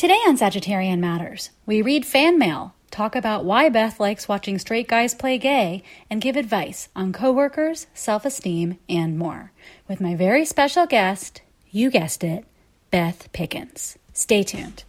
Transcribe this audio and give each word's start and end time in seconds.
Today 0.00 0.14
on 0.26 0.38
Sagittarian 0.38 0.98
Matters, 0.98 1.50
we 1.66 1.82
read 1.82 2.06
fan 2.06 2.38
mail, 2.38 2.74
talk 2.90 3.14
about 3.14 3.44
why 3.44 3.68
Beth 3.68 4.00
likes 4.00 4.28
watching 4.28 4.58
straight 4.58 4.88
guys 4.88 5.14
play 5.14 5.36
gay, 5.36 5.82
and 6.08 6.22
give 6.22 6.36
advice 6.36 6.88
on 6.96 7.12
coworkers, 7.12 7.86
self 7.92 8.24
esteem, 8.24 8.78
and 8.88 9.18
more. 9.18 9.52
With 9.88 10.00
my 10.00 10.14
very 10.14 10.46
special 10.46 10.86
guest, 10.86 11.42
you 11.70 11.90
guessed 11.90 12.24
it, 12.24 12.46
Beth 12.90 13.30
Pickens. 13.34 13.98
Stay 14.14 14.42
tuned. 14.42 14.84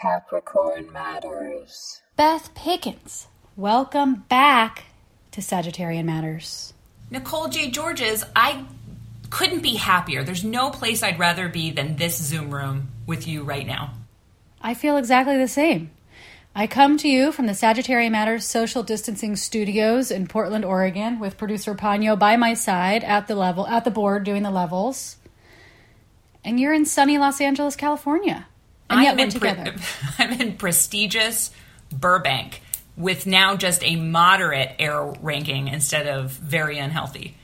Capricorn 0.00 0.92
matters. 0.92 2.02
Beth 2.14 2.54
Pickens, 2.54 3.26
welcome 3.56 4.26
back 4.28 4.84
to 5.32 5.40
Sagittarian 5.40 6.04
Matters. 6.04 6.72
Nicole 7.10 7.48
J. 7.48 7.70
Georges, 7.70 8.24
I 8.36 8.64
couldn't 9.30 9.60
be 9.60 9.74
happier. 9.74 10.22
There's 10.22 10.44
no 10.44 10.70
place 10.70 11.02
I'd 11.02 11.18
rather 11.18 11.48
be 11.48 11.72
than 11.72 11.96
this 11.96 12.16
Zoom 12.16 12.54
room 12.54 12.92
with 13.06 13.26
you 13.26 13.42
right 13.42 13.66
now. 13.66 13.94
I 14.60 14.74
feel 14.74 14.96
exactly 14.96 15.36
the 15.36 15.48
same. 15.48 15.90
I 16.54 16.68
come 16.68 16.96
to 16.98 17.08
you 17.08 17.32
from 17.32 17.46
the 17.46 17.52
Sagittarian 17.52 18.12
Matters 18.12 18.46
social 18.46 18.84
distancing 18.84 19.34
studios 19.34 20.12
in 20.12 20.28
Portland, 20.28 20.64
Oregon, 20.64 21.18
with 21.18 21.36
producer 21.36 21.74
Ponyo 21.74 22.16
by 22.16 22.36
my 22.36 22.54
side 22.54 23.02
at 23.02 23.26
the 23.26 23.34
level 23.34 23.66
at 23.66 23.84
the 23.84 23.90
board 23.90 24.22
doing 24.22 24.44
the 24.44 24.50
levels. 24.52 25.16
And 26.44 26.60
you're 26.60 26.72
in 26.72 26.86
sunny 26.86 27.18
Los 27.18 27.40
Angeles, 27.40 27.74
California. 27.74 28.46
And 28.90 29.02
yet 29.02 29.12
I'm 29.12 29.40
we're 29.40 29.48
in 29.48 29.72
pre- 29.72 29.82
I'm 30.18 30.40
in 30.40 30.56
prestigious 30.56 31.50
Burbank 31.92 32.62
with 32.96 33.26
now 33.26 33.56
just 33.56 33.82
a 33.84 33.96
moderate 33.96 34.74
air 34.78 35.02
ranking 35.20 35.68
instead 35.68 36.06
of 36.06 36.30
very 36.30 36.78
unhealthy. 36.78 37.36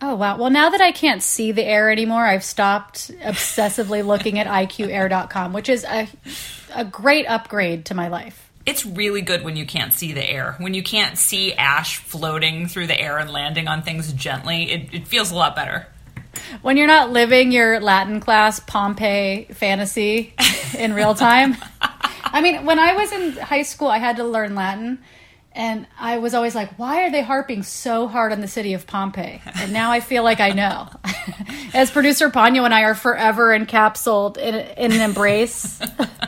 Oh 0.00 0.14
wow. 0.14 0.38
Well 0.38 0.50
now 0.50 0.70
that 0.70 0.80
I 0.80 0.92
can't 0.92 1.22
see 1.22 1.52
the 1.52 1.64
air 1.64 1.90
anymore, 1.90 2.24
I've 2.24 2.44
stopped 2.44 3.10
obsessively 3.20 4.04
looking 4.04 4.38
at 4.38 4.46
IQAir.com, 4.46 5.52
which 5.52 5.68
is 5.68 5.84
a 5.84 6.08
a 6.74 6.84
great 6.84 7.26
upgrade 7.26 7.86
to 7.86 7.94
my 7.94 8.08
life. 8.08 8.50
It's 8.66 8.84
really 8.84 9.22
good 9.22 9.44
when 9.44 9.56
you 9.56 9.64
can't 9.64 9.92
see 9.92 10.12
the 10.12 10.28
air. 10.28 10.56
When 10.58 10.74
you 10.74 10.82
can't 10.82 11.16
see 11.16 11.54
ash 11.54 11.98
floating 11.98 12.66
through 12.66 12.88
the 12.88 13.00
air 13.00 13.18
and 13.18 13.30
landing 13.30 13.68
on 13.68 13.82
things 13.82 14.12
gently, 14.12 14.72
it, 14.72 14.92
it 14.92 15.06
feels 15.06 15.30
a 15.30 15.36
lot 15.36 15.54
better. 15.54 15.86
When 16.62 16.76
you're 16.76 16.86
not 16.86 17.10
living 17.10 17.52
your 17.52 17.80
Latin 17.80 18.20
class 18.20 18.60
Pompeii 18.60 19.46
fantasy 19.52 20.34
in 20.78 20.94
real 20.94 21.14
time. 21.14 21.56
I 22.24 22.40
mean, 22.40 22.64
when 22.64 22.78
I 22.78 22.94
was 22.94 23.12
in 23.12 23.32
high 23.32 23.62
school, 23.62 23.88
I 23.88 23.98
had 23.98 24.16
to 24.16 24.24
learn 24.24 24.54
Latin, 24.54 24.98
and 25.52 25.86
I 25.98 26.18
was 26.18 26.34
always 26.34 26.54
like, 26.54 26.78
why 26.78 27.06
are 27.06 27.10
they 27.10 27.22
harping 27.22 27.62
so 27.62 28.08
hard 28.08 28.32
on 28.32 28.42
the 28.42 28.48
city 28.48 28.74
of 28.74 28.86
Pompeii? 28.86 29.40
And 29.54 29.72
now 29.72 29.90
I 29.90 30.00
feel 30.00 30.22
like 30.22 30.38
I 30.38 30.50
know. 30.50 30.90
As 31.74 31.90
producer 31.90 32.28
Ponyo 32.28 32.64
and 32.64 32.74
I 32.74 32.82
are 32.82 32.94
forever 32.94 33.58
encapsulated 33.58 34.36
in, 34.36 34.54
in 34.54 34.92
an 34.92 35.00
embrace 35.00 35.80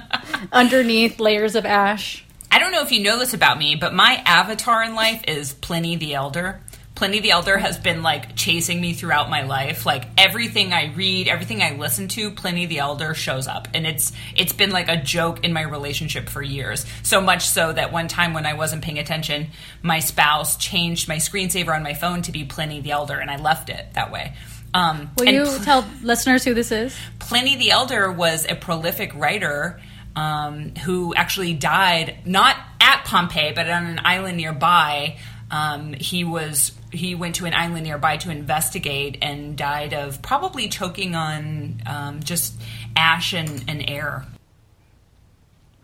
underneath 0.52 1.20
layers 1.20 1.56
of 1.56 1.66
ash. 1.66 2.24
I 2.50 2.58
don't 2.58 2.72
know 2.72 2.82
if 2.82 2.90
you 2.90 3.02
know 3.02 3.18
this 3.18 3.34
about 3.34 3.58
me, 3.58 3.74
but 3.74 3.92
my 3.92 4.22
avatar 4.24 4.82
in 4.82 4.94
life 4.94 5.22
is 5.28 5.52
Pliny 5.52 5.96
the 5.96 6.14
Elder. 6.14 6.62
Pliny 6.98 7.20
the 7.20 7.30
Elder 7.30 7.56
has 7.56 7.78
been 7.78 8.02
like 8.02 8.34
chasing 8.34 8.80
me 8.80 8.92
throughout 8.92 9.30
my 9.30 9.42
life. 9.42 9.86
Like 9.86 10.06
everything 10.18 10.72
I 10.72 10.92
read, 10.94 11.28
everything 11.28 11.62
I 11.62 11.76
listen 11.76 12.08
to, 12.08 12.32
Pliny 12.32 12.66
the 12.66 12.80
Elder 12.80 13.14
shows 13.14 13.46
up. 13.46 13.68
And 13.72 13.86
it's 13.86 14.10
it's 14.34 14.52
been 14.52 14.70
like 14.70 14.88
a 14.88 15.00
joke 15.00 15.44
in 15.44 15.52
my 15.52 15.62
relationship 15.62 16.28
for 16.28 16.42
years. 16.42 16.84
So 17.04 17.20
much 17.20 17.46
so 17.46 17.72
that 17.72 17.92
one 17.92 18.08
time 18.08 18.34
when 18.34 18.46
I 18.46 18.54
wasn't 18.54 18.82
paying 18.82 18.98
attention, 18.98 19.46
my 19.80 20.00
spouse 20.00 20.56
changed 20.56 21.06
my 21.06 21.18
screensaver 21.18 21.72
on 21.72 21.84
my 21.84 21.94
phone 21.94 22.22
to 22.22 22.32
be 22.32 22.42
Pliny 22.42 22.80
the 22.80 22.90
Elder 22.90 23.20
and 23.20 23.30
I 23.30 23.36
left 23.36 23.70
it 23.70 23.86
that 23.94 24.10
way. 24.10 24.34
Um, 24.74 25.12
Will 25.18 25.26
you 25.26 25.44
Pl- 25.44 25.58
tell 25.60 25.88
listeners 26.02 26.42
who 26.42 26.52
this 26.52 26.72
is? 26.72 26.96
Pliny 27.20 27.54
the 27.54 27.70
Elder 27.70 28.10
was 28.10 28.44
a 28.44 28.56
prolific 28.56 29.14
writer 29.14 29.80
um, 30.16 30.74
who 30.84 31.14
actually 31.14 31.54
died 31.54 32.16
not 32.24 32.56
at 32.80 33.04
Pompeii, 33.04 33.52
but 33.54 33.70
on 33.70 33.86
an 33.86 34.00
island 34.02 34.36
nearby. 34.36 35.16
Um, 35.50 35.94
he 35.94 36.24
was 36.24 36.72
he 36.92 37.14
went 37.14 37.36
to 37.36 37.46
an 37.46 37.54
island 37.54 37.84
nearby 37.84 38.16
to 38.18 38.30
investigate 38.30 39.18
and 39.22 39.56
died 39.56 39.94
of 39.94 40.22
probably 40.22 40.68
choking 40.68 41.14
on 41.14 41.82
um, 41.86 42.22
just 42.22 42.54
ash 42.96 43.32
and, 43.32 43.64
and 43.68 43.88
air. 43.88 44.26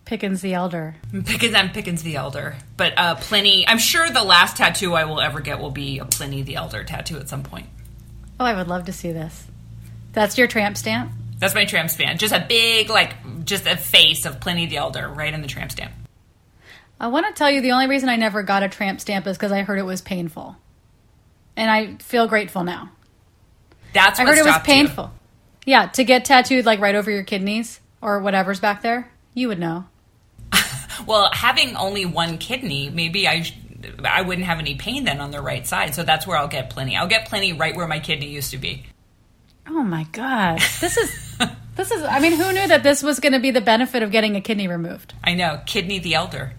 Pickens 0.05 0.43
the 0.43 0.53
Elder. 0.53 0.97
Pickens, 1.25 1.55
I'm 1.55 1.71
Pickens 1.71 2.03
the 2.03 2.17
Elder, 2.17 2.57
but 2.77 2.93
uh, 2.99 3.15
Pliny. 3.15 3.67
I'm 3.67 3.79
sure 3.79 4.11
the 4.11 4.23
last 4.23 4.59
tattoo 4.59 4.95
I 4.95 5.05
will 5.05 5.21
ever 5.21 5.41
get 5.41 5.59
will 5.61 5.71
be 5.71 5.99
a 5.99 6.05
Pliny 6.05 6.43
the 6.43 6.57
Elder 6.57 6.85
tattoo 6.85 7.17
at 7.17 7.29
some 7.29 7.43
point. 7.43 7.67
Oh, 8.39 8.45
I 8.45 8.55
would 8.55 8.69
love 8.69 8.85
to 8.87 8.93
see 8.93 9.13
this. 9.13 9.47
That's 10.13 10.37
your 10.37 10.47
tramp 10.47 10.77
stamp? 10.77 11.13
That's 11.39 11.55
my 11.55 11.65
tramp 11.65 11.89
stamp. 11.89 12.21
Just 12.21 12.35
a 12.35 12.45
big, 12.47 12.91
like, 12.91 13.15
just 13.45 13.67
a 13.67 13.77
face 13.77 14.27
of 14.27 14.41
Pliny 14.41 14.67
the 14.67 14.77
Elder 14.77 15.09
right 15.09 15.33
in 15.33 15.41
the 15.41 15.49
tramp 15.49 15.73
stamp. 15.73 15.93
I 17.00 17.09
want 17.09 17.27
to 17.27 17.32
tell 17.32 17.50
you 17.50 17.60
the 17.60 17.72
only 17.72 17.87
reason 17.87 18.09
I 18.09 18.16
never 18.16 18.43
got 18.43 18.62
a 18.62 18.69
tramp 18.69 19.00
stamp 19.00 19.27
is 19.27 19.37
because 19.37 19.53
I 19.53 19.62
heard 19.62 19.78
it 19.78 19.84
was 19.84 20.00
painful. 20.00 20.56
And 21.56 21.71
I 21.71 21.97
feel 21.97 22.27
grateful 22.27 22.65
now. 22.65 22.91
That's 23.93 24.19
I 24.19 24.25
heard 24.25 24.38
it 24.38 24.44
was 24.44 24.53
stopped 24.53 24.69
you. 24.69 24.75
painful. 24.75 25.12
Yeah, 25.66 25.87
to 25.87 26.05
get 26.05 26.25
tattooed 26.25 26.66
like 26.66 26.81
right 26.81 26.94
over 26.94 27.10
your 27.10 27.22
kidneys 27.22 27.81
or 28.00 28.21
whatever's 28.21 28.60
back 28.60 28.82
there, 28.82 29.10
you 29.34 29.49
would 29.49 29.59
know. 29.59 29.87
Well, 31.06 31.28
having 31.32 31.77
only 31.77 32.06
one 32.06 32.38
kidney, 32.38 32.88
maybe 32.88 33.26
I 33.28 33.44
I 34.05 34.22
wouldn't 34.22 34.47
have 34.47 34.59
any 34.59 34.76
pain 34.76 35.05
then 35.05 35.21
on 35.21 35.32
the 35.32 35.43
right 35.43 35.66
side. 35.66 35.94
So 35.94 36.03
that's 36.03 36.26
where 36.26 36.38
I'll 36.38 36.49
get 36.49 36.71
plenty. 36.71 36.97
I'll 36.97 37.09
get 37.09 37.28
plenty 37.28 37.53
right 37.53 37.75
where 37.75 37.87
my 37.87 37.99
kidney 37.99 38.28
used 38.28 38.53
to 38.53 38.59
be. 38.59 38.84
Oh 39.66 39.82
my 39.82 40.05
god. 40.12 40.61
This 40.81 40.97
is 40.97 41.38
this 41.76 41.91
is 41.91 42.03
I 42.05 42.21
mean, 42.21 42.32
who 42.32 42.53
knew 42.53 42.66
that 42.69 42.82
this 42.82 43.03
was 43.03 43.21
going 43.21 43.32
to 43.32 43.41
be 43.41 43.50
the 43.50 43.61
benefit 43.61 44.03
of 44.03 44.11
getting 44.12 44.37
a 44.37 44.41
kidney 44.41 44.69
removed? 44.69 45.15
I 45.22 45.34
know, 45.34 45.61
kidney 45.66 45.99
the 45.99 46.15
elder. 46.15 46.53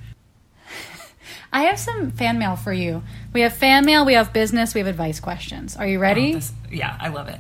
I 1.56 1.62
have 1.62 1.80
some 1.80 2.12
fan 2.12 2.38
mail 2.38 2.58
for 2.58 2.74
you. 2.74 3.02
We 3.32 3.40
have 3.40 3.54
fan 3.54 3.86
mail, 3.86 4.06
we 4.06 4.16
have 4.16 4.34
business, 4.34 4.74
we 4.74 4.80
have 4.82 4.90
advice 4.90 5.22
questions. 5.22 5.78
Are 5.78 5.88
you 5.88 6.00
ready? 6.00 6.32
Oh, 6.32 6.34
this- 6.34 6.52
yeah, 6.70 6.98
I 7.00 7.08
love 7.08 7.30
it. 7.30 7.40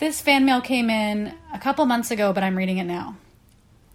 This 0.00 0.20
fan 0.20 0.44
mail 0.44 0.60
came 0.60 0.90
in 0.90 1.34
a 1.54 1.60
couple 1.60 1.86
months 1.86 2.10
ago, 2.10 2.32
but 2.32 2.42
I'm 2.42 2.58
reading 2.58 2.78
it 2.78 2.84
now. 2.84 3.14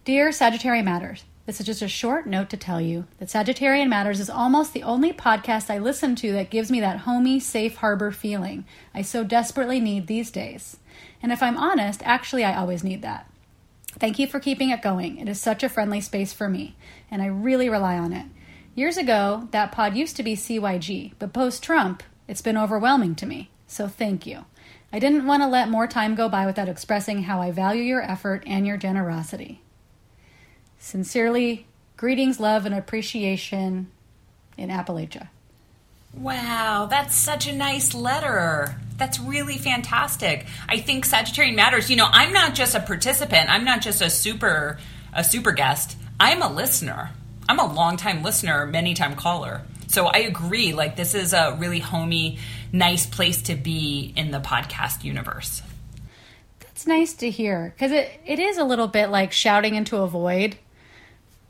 Dear 0.05 0.29
Sagittarian 0.29 0.85
Matters, 0.85 1.25
this 1.45 1.59
is 1.59 1.65
just 1.65 1.81
a 1.81 1.89
short 1.89 2.25
note 2.25 2.49
to 2.51 2.57
tell 2.57 2.79
you 2.79 3.03
that 3.19 3.27
Sagittarian 3.27 3.89
Matters 3.89 4.21
is 4.21 4.29
almost 4.29 4.71
the 4.71 4.83
only 4.83 5.11
podcast 5.11 5.69
I 5.69 5.77
listen 5.77 6.15
to 6.15 6.31
that 6.31 6.49
gives 6.49 6.71
me 6.71 6.79
that 6.79 6.99
homey, 6.99 7.41
safe 7.41 7.75
harbor 7.75 8.11
feeling 8.11 8.63
I 8.93 9.01
so 9.01 9.25
desperately 9.25 9.81
need 9.81 10.07
these 10.07 10.31
days. 10.31 10.77
And 11.21 11.33
if 11.33 11.43
I'm 11.43 11.57
honest, 11.57 12.01
actually, 12.05 12.45
I 12.45 12.55
always 12.55 12.81
need 12.81 13.01
that. 13.01 13.29
Thank 13.99 14.19
you 14.19 14.27
for 14.27 14.39
keeping 14.39 14.69
it 14.69 14.81
going. 14.81 15.17
It 15.17 15.27
is 15.27 15.41
such 15.41 15.63
a 15.63 15.69
friendly 15.69 15.99
space 15.99 16.31
for 16.31 16.47
me, 16.47 16.77
and 17.11 17.21
I 17.21 17.25
really 17.25 17.67
rely 17.67 17.97
on 17.97 18.13
it. 18.13 18.25
Years 18.75 18.97
ago, 18.97 19.47
that 19.51 19.71
pod 19.71 19.95
used 19.95 20.15
to 20.17 20.23
be 20.23 20.35
CYG, 20.35 21.13
but 21.19 21.31
post 21.31 21.61
Trump, 21.61 22.01
it's 22.27 22.41
been 22.41 22.57
overwhelming 22.57 23.13
to 23.15 23.25
me. 23.25 23.51
So 23.67 23.87
thank 23.87 24.25
you. 24.25 24.45
I 24.91 24.99
didn't 24.99 25.27
want 25.27 25.43
to 25.43 25.47
let 25.47 25.69
more 25.69 25.87
time 25.87 26.15
go 26.15 26.27
by 26.27 26.45
without 26.45 26.69
expressing 26.69 27.23
how 27.23 27.41
I 27.41 27.51
value 27.51 27.83
your 27.83 28.01
effort 28.01 28.43
and 28.45 28.65
your 28.65 28.77
generosity. 28.77 29.61
Sincerely, 30.79 31.67
greetings, 31.97 32.39
love, 32.39 32.65
and 32.65 32.73
appreciation 32.73 33.91
in 34.57 34.69
Appalachia. 34.69 35.29
Wow, 36.15 36.87
that's 36.89 37.15
such 37.15 37.47
a 37.47 37.55
nice 37.55 37.93
letter. 37.93 38.75
That's 38.97 39.19
really 39.19 39.57
fantastic. 39.57 40.45
I 40.67 40.79
think 40.79 41.05
Sagittarian 41.05 41.55
matters. 41.55 41.89
You 41.89 41.95
know, 41.95 42.09
I'm 42.09 42.33
not 42.33 42.53
just 42.53 42.75
a 42.75 42.79
participant. 42.79 43.49
I'm 43.49 43.65
not 43.65 43.81
just 43.81 44.01
a 44.01 44.09
super 44.09 44.77
a 45.13 45.23
super 45.23 45.51
guest. 45.51 45.97
I'm 46.19 46.41
a 46.41 46.51
listener. 46.51 47.11
I'm 47.53 47.59
a 47.59 47.71
long 47.71 47.97
time 47.97 48.23
listener, 48.23 48.65
many 48.65 48.95
time 48.95 49.15
caller. 49.15 49.61
So 49.85 50.07
I 50.07 50.19
agree. 50.19 50.73
Like 50.73 50.95
this 50.95 51.13
is 51.13 51.33
a 51.33 51.55
really 51.59 51.77
homey, 51.77 52.39
nice 52.71 53.05
place 53.05 53.43
to 53.43 53.55
be 53.55 54.11
in 54.15 54.31
the 54.31 54.39
podcast 54.39 55.03
universe. 55.03 55.61
That's 56.61 56.87
nice 56.87 57.13
to 57.13 57.29
hear 57.29 57.71
because 57.75 57.91
it, 57.91 58.09
it 58.25 58.39
is 58.39 58.57
a 58.57 58.63
little 58.63 58.87
bit 58.87 59.11
like 59.11 59.31
shouting 59.31 59.75
into 59.75 59.97
a 59.97 60.07
void 60.07 60.55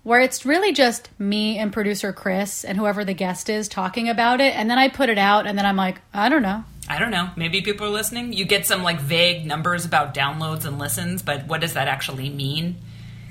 where 0.04 0.20
it's 0.20 0.46
really 0.46 0.74
just 0.74 1.08
me 1.18 1.58
and 1.58 1.72
producer 1.72 2.12
Chris 2.12 2.66
and 2.66 2.78
whoever 2.78 3.06
the 3.06 3.14
guest 3.14 3.50
is 3.50 3.70
talking 3.70 4.10
about 4.10 4.42
it. 4.42 4.54
And 4.58 4.70
then 4.70 4.78
I 4.78 4.90
put 4.90 5.08
it 5.08 5.18
out 5.18 5.48
and 5.48 5.58
then 5.58 5.66
I'm 5.66 5.78
like, 5.78 6.02
I 6.14 6.28
don't 6.28 6.42
know. 6.42 6.66
I 6.90 7.00
don't 7.00 7.12
know. 7.12 7.30
Maybe 7.38 7.62
people 7.62 7.88
are 7.88 7.92
listening. 7.92 8.34
You 8.34 8.44
get 8.44 8.68
some 8.68 8.84
like 8.84 9.00
vague 9.00 9.46
numbers 9.46 9.86
about 9.86 10.14
downloads 10.14 10.66
and 10.66 10.80
listens, 10.80 11.22
but 11.22 11.48
what 11.48 11.62
does 11.62 11.76
that 11.76 11.88
actually 11.88 12.30
mean? 12.30 12.76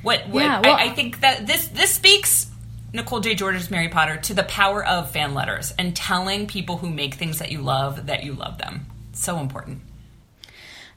What? 0.00 0.26
what 0.30 0.42
Yeah, 0.42 0.62
well- 0.64 0.76
I, 0.76 0.84
I 0.84 0.88
think 0.88 1.20
that 1.20 1.46
this 1.46 1.68
this 1.68 1.92
speaks 1.92 2.48
Nicole 2.94 3.20
J. 3.20 3.34
Georges 3.34 3.70
Mary 3.70 3.88
Potter 3.88 4.18
to 4.18 4.34
the 4.34 4.42
power 4.42 4.84
of 4.84 5.10
fan 5.10 5.32
letters 5.32 5.72
and 5.78 5.96
telling 5.96 6.46
people 6.46 6.76
who 6.76 6.90
make 6.90 7.14
things 7.14 7.38
that 7.38 7.50
you 7.50 7.62
love 7.62 8.06
that 8.06 8.22
you 8.22 8.34
love 8.34 8.58
them. 8.58 8.86
So 9.12 9.38
important. 9.38 9.80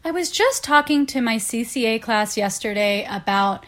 I 0.04 0.12
was 0.12 0.30
just 0.30 0.64
talking 0.64 1.06
to 1.08 1.22
my 1.22 1.38
CCA 1.38 2.02
class 2.02 2.38
yesterday 2.38 3.08
about 3.10 3.66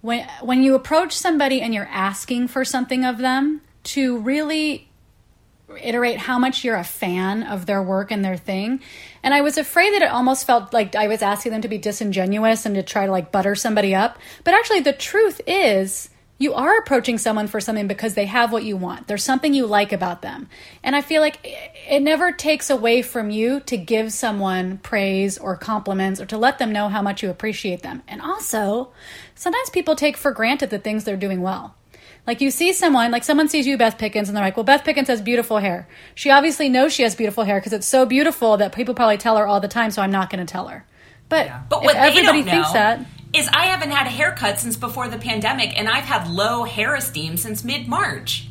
when 0.00 0.26
when 0.40 0.62
you 0.62 0.74
approach 0.74 1.12
somebody 1.12 1.60
and 1.60 1.74
you're 1.74 1.88
asking 1.90 2.48
for 2.48 2.64
something 2.64 3.04
of 3.04 3.18
them 3.18 3.60
to 3.82 4.18
really 4.18 4.88
iterate 5.82 6.18
how 6.18 6.38
much 6.38 6.64
you're 6.64 6.76
a 6.76 6.84
fan 6.84 7.42
of 7.42 7.66
their 7.66 7.82
work 7.82 8.10
and 8.10 8.24
their 8.24 8.36
thing. 8.36 8.80
And 9.22 9.34
I 9.34 9.42
was 9.42 9.58
afraid 9.58 9.92
that 9.94 10.02
it 10.02 10.10
almost 10.10 10.46
felt 10.46 10.72
like 10.72 10.96
I 10.96 11.06
was 11.08 11.22
asking 11.22 11.52
them 11.52 11.62
to 11.62 11.68
be 11.68 11.78
disingenuous 11.78 12.66
and 12.66 12.74
to 12.74 12.82
try 12.82 13.06
to 13.06 13.12
like 13.12 13.30
butter 13.30 13.54
somebody 13.54 13.94
up. 13.94 14.18
But 14.44 14.54
actually 14.54 14.80
the 14.80 14.92
truth 14.92 15.40
is 15.46 16.08
you 16.40 16.54
are 16.54 16.78
approaching 16.78 17.18
someone 17.18 17.46
for 17.46 17.60
something 17.60 17.86
because 17.86 18.14
they 18.14 18.24
have 18.24 18.50
what 18.50 18.64
you 18.64 18.74
want. 18.74 19.06
There's 19.06 19.22
something 19.22 19.52
you 19.52 19.66
like 19.66 19.92
about 19.92 20.22
them. 20.22 20.48
And 20.82 20.96
I 20.96 21.02
feel 21.02 21.20
like 21.20 21.38
it 21.44 22.00
never 22.00 22.32
takes 22.32 22.70
away 22.70 23.02
from 23.02 23.28
you 23.28 23.60
to 23.60 23.76
give 23.76 24.10
someone 24.10 24.78
praise 24.78 25.36
or 25.36 25.54
compliments 25.58 26.18
or 26.18 26.24
to 26.24 26.38
let 26.38 26.58
them 26.58 26.72
know 26.72 26.88
how 26.88 27.02
much 27.02 27.22
you 27.22 27.28
appreciate 27.28 27.82
them. 27.82 28.02
And 28.08 28.22
also, 28.22 28.90
sometimes 29.34 29.68
people 29.68 29.94
take 29.94 30.16
for 30.16 30.32
granted 30.32 30.70
the 30.70 30.78
things 30.78 31.04
they're 31.04 31.14
doing 31.18 31.42
well. 31.42 31.74
Like 32.26 32.40
you 32.40 32.50
see 32.50 32.72
someone, 32.72 33.10
like 33.10 33.24
someone 33.24 33.48
sees 33.48 33.66
you, 33.66 33.76
Beth 33.76 33.98
Pickens, 33.98 34.30
and 34.30 34.36
they're 34.36 34.44
like, 34.44 34.56
well, 34.56 34.64
Beth 34.64 34.82
Pickens 34.82 35.08
has 35.08 35.20
beautiful 35.20 35.58
hair. 35.58 35.88
She 36.14 36.30
obviously 36.30 36.70
knows 36.70 36.94
she 36.94 37.02
has 37.02 37.14
beautiful 37.14 37.44
hair 37.44 37.60
because 37.60 37.74
it's 37.74 37.86
so 37.86 38.06
beautiful 38.06 38.56
that 38.56 38.74
people 38.74 38.94
probably 38.94 39.18
tell 39.18 39.36
her 39.36 39.46
all 39.46 39.60
the 39.60 39.68
time, 39.68 39.90
so 39.90 40.00
I'm 40.00 40.10
not 40.10 40.30
going 40.30 40.44
to 40.44 40.50
tell 40.50 40.68
her. 40.68 40.86
But, 41.28 41.50
But 41.68 41.84
if 41.84 41.94
everybody 41.96 42.42
thinks 42.42 42.68
know 42.68 42.72
that, 42.72 43.06
is 43.32 43.48
I 43.52 43.66
haven't 43.66 43.90
had 43.90 44.06
a 44.06 44.10
haircut 44.10 44.58
since 44.58 44.76
before 44.76 45.08
the 45.08 45.18
pandemic, 45.18 45.78
and 45.78 45.88
I've 45.88 46.04
had 46.04 46.28
low 46.28 46.64
hair 46.64 46.94
esteem 46.94 47.36
since 47.36 47.62
mid 47.64 47.86
March. 47.86 48.48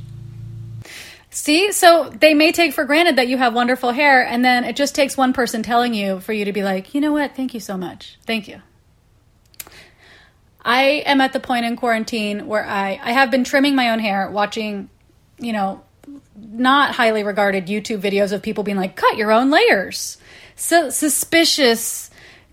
See, 1.31 1.71
so 1.71 2.09
they 2.09 2.33
may 2.33 2.51
take 2.51 2.73
for 2.73 2.85
granted 2.85 3.17
that 3.17 3.27
you 3.27 3.37
have 3.37 3.53
wonderful 3.53 3.91
hair, 3.91 4.25
and 4.25 4.43
then 4.43 4.63
it 4.63 4.75
just 4.75 4.95
takes 4.95 5.15
one 5.15 5.33
person 5.33 5.61
telling 5.61 5.93
you 5.93 6.19
for 6.21 6.33
you 6.33 6.45
to 6.45 6.53
be 6.53 6.63
like, 6.63 6.93
you 6.93 7.01
know 7.01 7.11
what? 7.11 7.35
Thank 7.35 7.53
you 7.53 7.59
so 7.59 7.77
much. 7.77 8.17
Thank 8.25 8.47
you. 8.47 8.61
I 10.63 11.03
am 11.05 11.21
at 11.21 11.33
the 11.33 11.39
point 11.39 11.65
in 11.65 11.75
quarantine 11.75 12.47
where 12.47 12.65
I, 12.65 12.99
I 13.01 13.11
have 13.11 13.31
been 13.31 13.43
trimming 13.43 13.75
my 13.75 13.91
own 13.91 13.99
hair, 13.99 14.29
watching, 14.29 14.89
you 15.37 15.53
know, 15.53 15.83
not 16.35 16.95
highly 16.95 17.23
regarded 17.23 17.67
YouTube 17.67 18.01
videos 18.01 18.31
of 18.31 18.41
people 18.41 18.63
being 18.63 18.77
like, 18.77 18.95
cut 18.95 19.17
your 19.17 19.31
own 19.31 19.51
layers. 19.51 20.17
So 20.55 20.89
suspicious 20.89 22.08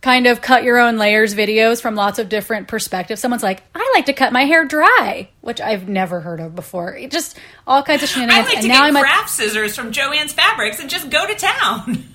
kind 0.07 0.29
of 0.29 0.41
cut 0.41 0.63
your 0.63 0.79
own 0.79 0.99
layers 0.99 1.35
videos 1.35 1.83
from 1.83 1.97
lots 1.97 2.21
of 2.21 2.29
different 2.29 2.69
perspectives. 2.69 3.21
Someone's 3.21 3.43
like, 3.43 3.65
I 3.75 3.91
like 3.93 4.07
to 4.07 4.13
cut 4.13 4.33
my 4.33 4.45
hair 4.45 4.65
dry, 4.65 5.29
which 5.41 5.61
I've 5.61 5.89
never 5.89 6.21
heard 6.21 6.39
of 6.39 6.55
before. 6.55 6.97
It 6.97 7.11
just 7.11 7.37
all 7.67 7.83
kinds 7.83 8.05
of 8.05 8.11
I 8.11 8.13
shenanigans. 8.13 8.55
like 8.55 8.63
to 8.63 8.69
now 8.69 8.87
get 8.87 8.95
at 8.95 9.03
craft 9.03 9.31
scissors 9.31 9.75
from 9.75 9.91
Jo-Ann's 9.91 10.33
Fabrics 10.33 10.79
and 10.79 10.89
just 10.89 11.11
go 11.11 11.27
to 11.27 11.35
town. 11.35 12.05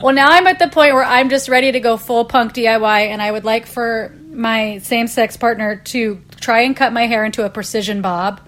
Well, 0.00 0.12
now 0.12 0.26
I'm 0.26 0.48
at 0.48 0.58
the 0.58 0.66
point 0.66 0.92
where 0.92 1.04
I'm 1.04 1.28
just 1.30 1.48
ready 1.48 1.70
to 1.70 1.78
go 1.78 1.96
full 1.96 2.24
punk 2.24 2.52
DIY, 2.52 3.06
and 3.06 3.22
I 3.22 3.30
would 3.30 3.44
like 3.44 3.66
for 3.66 4.12
my 4.28 4.78
same 4.78 5.06
sex 5.06 5.36
partner 5.36 5.76
to 5.76 6.20
try 6.40 6.62
and 6.62 6.76
cut 6.76 6.92
my 6.92 7.06
hair 7.06 7.24
into 7.24 7.44
a 7.44 7.50
precision 7.50 8.02
bob. 8.02 8.40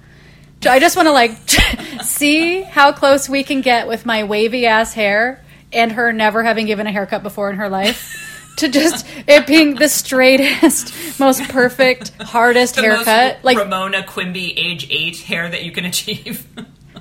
I 0.67 0.81
just 0.81 0.97
want 0.97 1.07
to 1.07 1.13
like 1.13 1.39
see 2.03 2.63
how 2.63 2.91
close 2.91 3.29
we 3.29 3.45
can 3.45 3.61
get 3.61 3.87
with 3.87 4.05
my 4.05 4.25
wavy 4.25 4.67
ass 4.67 4.93
hair 4.93 5.45
and 5.73 5.93
her 5.93 6.13
never 6.13 6.43
having 6.43 6.67
given 6.67 6.89
a 6.89 6.93
haircut 6.93 7.23
before 7.23 7.49
in 7.49 7.59
her 7.59 7.69
life 7.69 8.24
to 8.57 8.69
just 8.69 9.07
it 9.27 9.47
being 9.47 9.75
the 9.75 9.89
straightest, 9.89 11.19
most 11.21 11.43
perfect, 11.49 12.11
hardest 12.21 12.77
the 12.77 12.83
haircut. 12.83 13.39
Like 13.43 13.59
Ramona 13.59 14.05
Quimby 14.05 14.57
age 14.59 14.87
eight 14.91 15.19
hair 15.19 15.49
that 15.49 15.65
you 15.65 15.73
can 15.73 15.85
achieve. 15.85 16.47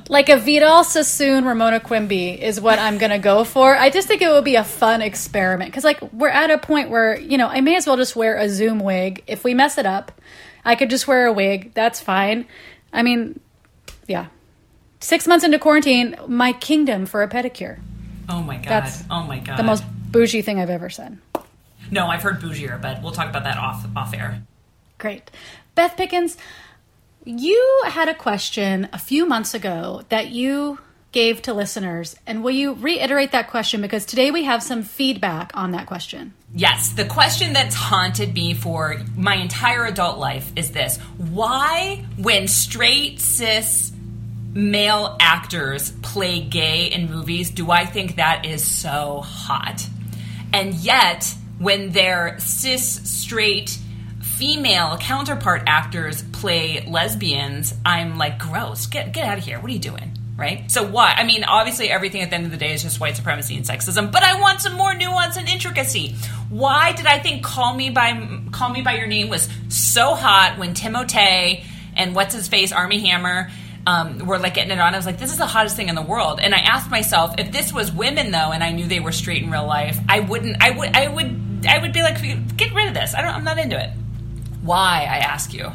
like 0.10 0.30
a 0.30 0.38
Vidal 0.38 0.84
Sassoon 0.84 1.46
Ramona 1.46 1.80
Quimby 1.80 2.42
is 2.42 2.60
what 2.60 2.80
I'm 2.80 2.98
gonna 2.98 3.20
go 3.20 3.44
for. 3.44 3.76
I 3.76 3.90
just 3.90 4.08
think 4.08 4.22
it 4.22 4.30
would 4.30 4.44
be 4.44 4.56
a 4.56 4.64
fun 4.64 5.02
experiment 5.02 5.72
because 5.72 5.84
like 5.84 6.02
we're 6.12 6.30
at 6.30 6.52
a 6.52 6.58
point 6.58 6.90
where 6.90 7.20
you 7.20 7.38
know 7.38 7.48
I 7.48 7.62
may 7.62 7.76
as 7.76 7.88
well 7.88 7.98
just 7.98 8.16
wear 8.16 8.36
a 8.38 8.50
Zoom 8.50 8.80
wig. 8.80 9.24
If 9.28 9.44
we 9.44 9.54
mess 9.54 9.78
it 9.78 9.86
up, 9.86 10.12
I 10.66 10.76
could 10.76 10.90
just 10.90 11.08
wear 11.08 11.26
a 11.26 11.34
wig. 11.34 11.74
That's 11.74 12.00
fine. 12.02 12.46
I 12.92 13.04
mean, 13.04 13.40
yeah. 14.08 14.28
Six 15.00 15.28
months 15.28 15.44
into 15.44 15.60
quarantine, 15.60 16.16
my 16.28 16.54
kingdom 16.54 17.06
for 17.06 17.24
a 17.24 17.28
pedicure. 17.28 17.80
oh 18.30 18.42
my 18.42 18.56
god! 18.56 18.70
That's 18.70 19.04
oh 19.12 19.24
my 19.24 19.40
god! 19.40 19.58
The 19.58 19.64
most 19.64 19.84
bougie 20.12 20.42
thing 20.42 20.60
I've 20.62 20.70
ever 20.70 20.90
said. 20.90 21.18
No, 21.92 22.08
I've 22.08 22.22
heard 22.22 22.40
bougier, 22.40 22.82
but 22.82 23.02
we'll 23.02 23.12
talk 23.12 23.30
about 23.30 23.44
that 23.44 23.58
off 23.58 23.86
off 23.96 24.14
air. 24.14 24.44
Great. 24.98 25.30
Beth 25.76 25.98
Pickens, 25.98 26.38
you 27.26 27.84
had 27.86 28.10
a 28.10 28.14
question 28.14 28.90
a 28.94 29.00
few 29.00 29.26
months 29.26 29.54
ago 29.54 30.04
that 30.10 30.30
you 30.30 30.80
gave 31.14 31.42
to 31.44 31.54
listeners. 31.54 32.16
And 32.28 32.44
will 32.44 32.52
you 32.52 32.74
reiterate 32.74 33.32
that 33.32 33.50
question? 33.50 33.82
Because 33.82 34.06
today 34.06 34.32
we 34.32 34.44
have 34.44 34.62
some 34.62 34.84
feedback 34.84 35.52
on 35.54 35.72
that 35.72 35.86
question. 35.86 36.34
Yes, 36.54 36.90
the 36.94 37.06
question 37.06 37.54
that's 37.54 37.76
haunted 37.76 38.34
me 38.34 38.54
for 38.54 39.02
my 39.16 39.36
entire 39.36 39.86
adult 39.86 40.18
life 40.18 40.52
is 40.56 40.72
this 40.72 40.98
Why, 41.18 42.06
when 42.18 42.48
straight 42.48 43.22
cis 43.22 43.92
male 44.54 45.16
actors 45.20 45.92
play 46.02 46.42
gay 46.42 46.88
in 46.88 47.10
movies, 47.10 47.50
do 47.50 47.72
I 47.72 47.86
think 47.86 48.18
that 48.18 48.46
is 48.46 48.64
so 48.64 49.22
hot? 49.22 49.88
And 50.52 50.74
yet, 50.76 51.34
when 51.60 51.92
their 51.92 52.40
cis 52.40 53.02
straight 53.10 53.78
female 54.22 54.98
counterpart 54.98 55.64
actors 55.68 56.24
play 56.32 56.86
lesbians, 56.88 57.74
I'm 57.86 58.18
like, 58.18 58.40
gross, 58.40 58.88
get, 58.88 59.12
get 59.12 59.26
out 59.26 59.38
of 59.38 59.44
here. 59.44 59.60
What 59.60 59.70
are 59.70 59.74
you 59.74 59.80
doing? 59.80 60.18
Right? 60.36 60.70
So, 60.72 60.84
why? 60.84 61.14
I 61.16 61.24
mean, 61.26 61.44
obviously, 61.44 61.90
everything 61.90 62.22
at 62.22 62.32
the 62.32 62.36
end 62.36 62.46
of 62.46 62.52
the 62.52 62.58
day 62.58 62.74
is 62.74 62.82
just 62.82 63.00
white 63.00 63.16
supremacy 63.16 63.56
and 63.56 63.64
sexism, 63.64 64.12
but 64.12 64.24
I 64.24 64.42
want 64.42 64.62
some 64.62 64.74
more 64.74 64.94
nuance 64.96 65.38
and 65.38 65.48
intricacy. 65.48 66.16
Why 66.50 66.92
did 66.94 67.06
I 67.06 67.20
think 67.20 67.44
"Call 67.44 67.76
Me 67.76 67.92
by 67.92 68.40
Call 68.52 68.70
Me 68.70 68.82
by 68.82 68.96
Your 68.96 69.06
Name" 69.06 69.30
was 69.30 69.48
so 69.70 70.16
hot 70.16 70.58
when 70.58 70.74
Timothée 70.74 71.64
and 71.96 72.16
what's 72.16 72.34
his 72.34 72.48
face 72.48 72.72
Armie 72.72 73.08
Hammer 73.08 73.52
um, 73.86 74.26
were 74.26 74.40
like 74.40 74.54
getting 74.54 74.72
it 74.72 74.80
on? 74.80 74.94
I 74.94 74.98
was 74.98 75.06
like, 75.06 75.20
this 75.20 75.32
is 75.32 75.38
the 75.38 75.46
hottest 75.46 75.76
thing 75.76 75.90
in 75.90 75.96
the 75.96 76.02
world. 76.02 76.40
And 76.42 76.54
I 76.54 76.60
asked 76.60 76.90
myself, 76.90 77.36
if 77.38 77.52
this 77.52 77.74
was 77.74 77.92
women 77.92 78.32
though, 78.32 78.52
and 78.52 78.64
I 78.64 78.72
knew 78.72 78.88
they 78.88 79.00
were 79.00 79.12
straight 79.12 79.44
in 79.44 79.52
real 79.52 79.66
life, 79.66 79.98
I 80.08 80.20
wouldn't. 80.20 80.62
I 80.62 80.72
would. 80.72 80.96
I 80.96 81.08
would. 81.08 81.66
I 81.68 81.78
would 81.80 81.94
be 81.94 82.02
like, 82.02 82.22
get 82.58 82.74
rid 82.74 82.88
of 82.88 82.94
this. 82.94 83.14
I 83.14 83.22
don't. 83.22 83.34
I'm 83.34 83.44
not 83.44 83.58
into 83.58 83.82
it. 83.82 83.92
Why? 84.62 85.08
I 85.10 85.18
ask 85.18 85.54
you. 85.54 85.72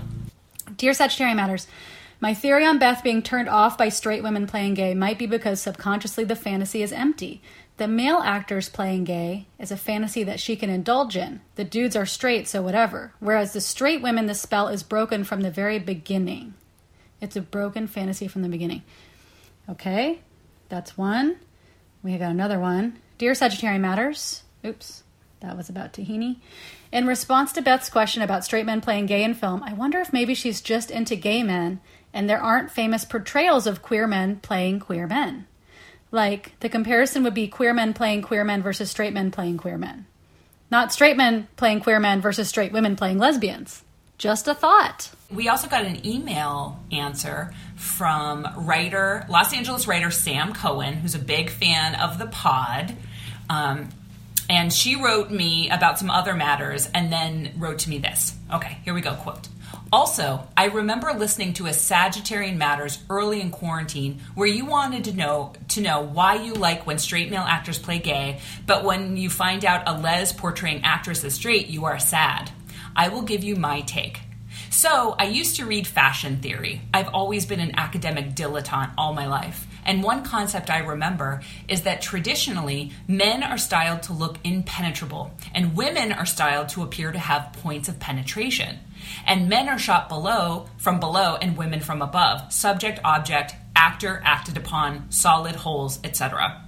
Dear 0.76 0.92
Sagittarian 0.92 1.36
Matters, 1.36 1.66
my 2.20 2.34
theory 2.34 2.64
on 2.64 2.78
Beth 2.78 3.02
being 3.02 3.22
turned 3.22 3.48
off 3.48 3.78
by 3.78 3.88
straight 3.88 4.22
women 4.22 4.46
playing 4.46 4.74
gay 4.74 4.94
might 4.94 5.18
be 5.18 5.26
because 5.26 5.60
subconsciously 5.60 6.24
the 6.24 6.36
fantasy 6.36 6.82
is 6.82 6.92
empty. 6.92 7.42
The 7.78 7.86
male 7.86 8.18
actors 8.18 8.68
playing 8.68 9.04
gay 9.04 9.46
is 9.60 9.70
a 9.70 9.76
fantasy 9.76 10.24
that 10.24 10.40
she 10.40 10.56
can 10.56 10.68
indulge 10.68 11.16
in. 11.16 11.40
The 11.54 11.62
dudes 11.62 11.94
are 11.94 12.06
straight, 12.06 12.48
so 12.48 12.60
whatever. 12.60 13.12
Whereas 13.20 13.52
the 13.52 13.60
straight 13.60 14.02
women, 14.02 14.26
the 14.26 14.34
spell 14.34 14.66
is 14.66 14.82
broken 14.82 15.22
from 15.22 15.42
the 15.42 15.50
very 15.50 15.78
beginning. 15.78 16.54
It's 17.20 17.36
a 17.36 17.40
broken 17.40 17.86
fantasy 17.86 18.28
from 18.28 18.42
the 18.42 18.48
beginning. 18.48 18.82
Okay, 19.68 20.20
that's 20.68 20.96
one. 20.96 21.36
We 22.02 22.16
got 22.16 22.30
another 22.30 22.58
one. 22.58 22.98
Dear 23.18 23.32
Sagittarian 23.32 23.80
Matters. 23.80 24.42
Oops, 24.64 25.02
that 25.40 25.56
was 25.56 25.68
about 25.68 25.92
Tahini. 25.92 26.36
In 26.92 27.06
response 27.06 27.52
to 27.52 27.62
Beth's 27.62 27.90
question 27.90 28.22
about 28.22 28.44
straight 28.44 28.66
men 28.66 28.80
playing 28.80 29.06
gay 29.06 29.22
in 29.22 29.34
film, 29.34 29.62
I 29.62 29.72
wonder 29.72 29.98
if 29.98 30.12
maybe 30.12 30.34
she's 30.34 30.60
just 30.60 30.90
into 30.90 31.16
gay 31.16 31.42
men 31.42 31.80
and 32.14 32.28
there 32.28 32.40
aren't 32.40 32.70
famous 32.70 33.04
portrayals 33.04 33.66
of 33.66 33.82
queer 33.82 34.06
men 34.06 34.36
playing 34.36 34.80
queer 34.80 35.06
men. 35.06 35.46
Like, 36.10 36.58
the 36.60 36.70
comparison 36.70 37.22
would 37.24 37.34
be 37.34 37.48
queer 37.48 37.74
men 37.74 37.92
playing 37.92 38.22
queer 38.22 38.44
men 38.44 38.62
versus 38.62 38.90
straight 38.90 39.12
men 39.12 39.30
playing 39.30 39.58
queer 39.58 39.76
men. 39.76 40.06
Not 40.70 40.92
straight 40.92 41.16
men 41.16 41.48
playing 41.56 41.80
queer 41.80 42.00
men 42.00 42.20
versus 42.20 42.48
straight 42.48 42.72
women 42.72 42.96
playing 42.96 43.18
lesbians. 43.18 43.82
Just 44.18 44.48
a 44.48 44.54
thought. 44.54 45.10
We 45.30 45.48
also 45.48 45.68
got 45.68 45.84
an 45.84 46.04
email 46.04 46.82
answer 46.90 47.54
from 47.76 48.46
writer, 48.56 49.24
Los 49.28 49.54
Angeles 49.54 49.86
writer 49.86 50.10
Sam 50.10 50.52
Cohen, 50.52 50.94
who's 50.94 51.14
a 51.14 51.20
big 51.20 51.50
fan 51.50 51.94
of 51.94 52.18
the 52.18 52.26
pod. 52.26 52.96
Um, 53.48 53.90
and 54.50 54.72
she 54.72 55.00
wrote 55.00 55.30
me 55.30 55.70
about 55.70 55.98
some 55.98 56.10
other 56.10 56.34
matters 56.34 56.88
and 56.92 57.12
then 57.12 57.52
wrote 57.58 57.80
to 57.80 57.90
me 57.90 57.98
this. 57.98 58.34
Okay, 58.52 58.78
here 58.84 58.92
we 58.94 59.02
go. 59.02 59.14
Quote. 59.14 59.48
Also, 59.92 60.46
I 60.56 60.66
remember 60.66 61.12
listening 61.12 61.52
to 61.54 61.66
a 61.66 61.70
Sagittarian 61.70 62.56
Matters 62.56 62.98
early 63.08 63.40
in 63.40 63.50
quarantine 63.50 64.20
where 64.34 64.48
you 64.48 64.64
wanted 64.66 65.04
to 65.04 65.16
know 65.16 65.52
to 65.68 65.80
know 65.80 66.00
why 66.00 66.34
you 66.36 66.54
like 66.54 66.86
when 66.86 66.98
straight 66.98 67.30
male 67.30 67.44
actors 67.46 67.78
play 67.78 67.98
gay, 67.98 68.40
but 68.66 68.84
when 68.84 69.16
you 69.16 69.30
find 69.30 69.64
out 69.64 69.84
a 69.86 69.98
les 69.98 70.32
portraying 70.32 70.82
actress 70.84 71.24
as 71.24 71.34
straight, 71.34 71.68
you 71.68 71.84
are 71.84 71.98
sad. 71.98 72.50
I 72.96 73.08
will 73.08 73.22
give 73.22 73.44
you 73.44 73.56
my 73.56 73.80
take. 73.82 74.20
So, 74.70 75.14
I 75.18 75.24
used 75.24 75.56
to 75.56 75.66
read 75.66 75.86
fashion 75.86 76.38
theory. 76.38 76.80
I've 76.92 77.08
always 77.08 77.46
been 77.46 77.60
an 77.60 77.76
academic 77.76 78.34
dilettante 78.34 78.92
all 78.96 79.12
my 79.12 79.26
life. 79.26 79.66
And 79.84 80.02
one 80.02 80.22
concept 80.22 80.68
I 80.70 80.78
remember 80.78 81.40
is 81.66 81.82
that 81.82 82.02
traditionally, 82.02 82.92
men 83.06 83.42
are 83.42 83.56
styled 83.56 84.02
to 84.04 84.12
look 84.12 84.36
impenetrable, 84.44 85.32
and 85.54 85.76
women 85.76 86.12
are 86.12 86.26
styled 86.26 86.68
to 86.70 86.82
appear 86.82 87.10
to 87.10 87.18
have 87.18 87.54
points 87.54 87.88
of 87.88 87.98
penetration. 87.98 88.78
And 89.26 89.48
men 89.48 89.68
are 89.68 89.78
shot 89.78 90.08
below, 90.08 90.68
from 90.76 91.00
below, 91.00 91.36
and 91.40 91.56
women 91.56 91.80
from 91.80 92.02
above. 92.02 92.52
Subject, 92.52 93.00
object, 93.04 93.54
actor, 93.74 94.20
acted 94.24 94.56
upon, 94.56 95.10
solid 95.10 95.56
holes, 95.56 95.98
etc. 96.04 96.67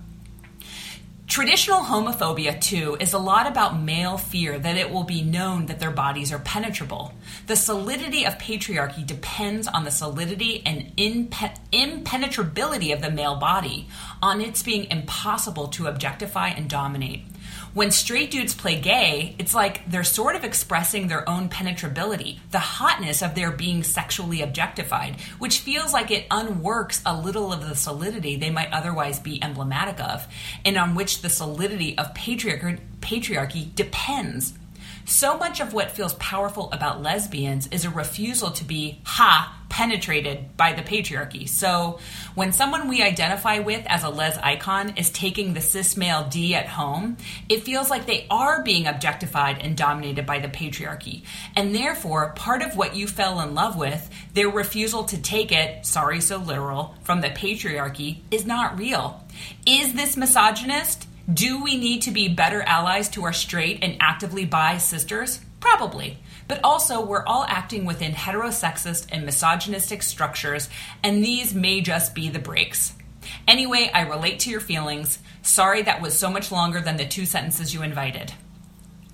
Traditional 1.30 1.82
homophobia, 1.82 2.60
too, 2.60 2.96
is 2.98 3.12
a 3.12 3.18
lot 3.18 3.46
about 3.46 3.80
male 3.80 4.18
fear 4.18 4.58
that 4.58 4.76
it 4.76 4.90
will 4.90 5.04
be 5.04 5.22
known 5.22 5.66
that 5.66 5.78
their 5.78 5.92
bodies 5.92 6.32
are 6.32 6.40
penetrable. 6.40 7.14
The 7.46 7.54
solidity 7.54 8.26
of 8.26 8.36
patriarchy 8.36 9.06
depends 9.06 9.68
on 9.68 9.84
the 9.84 9.92
solidity 9.92 10.60
and 10.66 10.90
impe- 10.96 11.56
impenetrability 11.70 12.90
of 12.90 13.00
the 13.00 13.12
male 13.12 13.36
body, 13.36 13.86
on 14.20 14.40
its 14.40 14.64
being 14.64 14.90
impossible 14.90 15.68
to 15.68 15.86
objectify 15.86 16.48
and 16.48 16.68
dominate. 16.68 17.22
When 17.72 17.92
straight 17.92 18.32
dudes 18.32 18.52
play 18.52 18.80
gay, 18.80 19.36
it's 19.38 19.54
like 19.54 19.88
they're 19.88 20.02
sort 20.02 20.34
of 20.34 20.42
expressing 20.42 21.06
their 21.06 21.28
own 21.28 21.48
penetrability, 21.48 22.40
the 22.50 22.58
hotness 22.58 23.22
of 23.22 23.36
their 23.36 23.52
being 23.52 23.84
sexually 23.84 24.42
objectified, 24.42 25.20
which 25.38 25.60
feels 25.60 25.92
like 25.92 26.10
it 26.10 26.28
unworks 26.30 27.00
a 27.06 27.16
little 27.16 27.52
of 27.52 27.68
the 27.68 27.76
solidity 27.76 28.34
they 28.34 28.50
might 28.50 28.72
otherwise 28.72 29.20
be 29.20 29.40
emblematic 29.40 30.00
of, 30.00 30.26
and 30.64 30.76
on 30.76 30.96
which 30.96 31.22
the 31.22 31.28
solidity 31.28 31.96
of 31.96 32.12
patriarchy, 32.12 32.80
patriarchy 33.00 33.72
depends. 33.76 34.54
So 35.04 35.38
much 35.38 35.60
of 35.60 35.72
what 35.72 35.92
feels 35.92 36.14
powerful 36.14 36.72
about 36.72 37.02
lesbians 37.02 37.68
is 37.68 37.84
a 37.84 37.90
refusal 37.90 38.50
to 38.50 38.64
be, 38.64 39.00
ha, 39.04 39.59
penetrated 39.80 40.58
by 40.58 40.74
the 40.74 40.82
patriarchy. 40.82 41.48
So 41.48 42.00
when 42.34 42.52
someone 42.52 42.86
we 42.86 43.00
identify 43.00 43.60
with 43.60 43.82
as 43.86 44.04
a 44.04 44.10
les 44.10 44.36
icon 44.36 44.90
is 44.98 45.08
taking 45.08 45.54
the 45.54 45.62
cis 45.62 45.96
male 45.96 46.28
D 46.28 46.54
at 46.54 46.68
home, 46.68 47.16
it 47.48 47.62
feels 47.62 47.88
like 47.88 48.04
they 48.04 48.26
are 48.28 48.62
being 48.62 48.86
objectified 48.86 49.62
and 49.62 49.78
dominated 49.78 50.26
by 50.26 50.38
the 50.38 50.48
patriarchy. 50.48 51.22
And 51.56 51.74
therefore, 51.74 52.34
part 52.36 52.60
of 52.60 52.76
what 52.76 52.94
you 52.94 53.06
fell 53.06 53.40
in 53.40 53.54
love 53.54 53.78
with, 53.78 54.10
their 54.34 54.50
refusal 54.50 55.04
to 55.04 55.16
take 55.16 55.50
it, 55.50 55.86
sorry 55.86 56.20
so 56.20 56.36
literal, 56.36 56.94
from 57.02 57.22
the 57.22 57.30
patriarchy 57.30 58.18
is 58.30 58.44
not 58.44 58.78
real. 58.78 59.24
Is 59.64 59.94
this 59.94 60.14
misogynist? 60.14 61.08
Do 61.32 61.62
we 61.62 61.78
need 61.78 62.02
to 62.02 62.10
be 62.10 62.28
better 62.28 62.60
allies 62.60 63.08
to 63.10 63.24
our 63.24 63.32
straight 63.32 63.78
and 63.80 63.96
actively 63.98 64.44
bi 64.44 64.76
sisters? 64.76 65.40
Probably. 65.58 66.18
But 66.50 66.64
also, 66.64 67.06
we're 67.06 67.24
all 67.24 67.44
acting 67.44 67.84
within 67.84 68.10
heterosexist 68.10 69.06
and 69.12 69.24
misogynistic 69.24 70.02
structures, 70.02 70.68
and 71.00 71.24
these 71.24 71.54
may 71.54 71.80
just 71.80 72.12
be 72.12 72.28
the 72.28 72.40
breaks. 72.40 72.92
Anyway, 73.46 73.88
I 73.94 74.00
relate 74.00 74.40
to 74.40 74.50
your 74.50 74.58
feelings. 74.58 75.20
Sorry 75.42 75.82
that 75.82 76.02
was 76.02 76.18
so 76.18 76.28
much 76.28 76.50
longer 76.50 76.80
than 76.80 76.96
the 76.96 77.06
two 77.06 77.24
sentences 77.24 77.72
you 77.72 77.82
invited. 77.82 78.32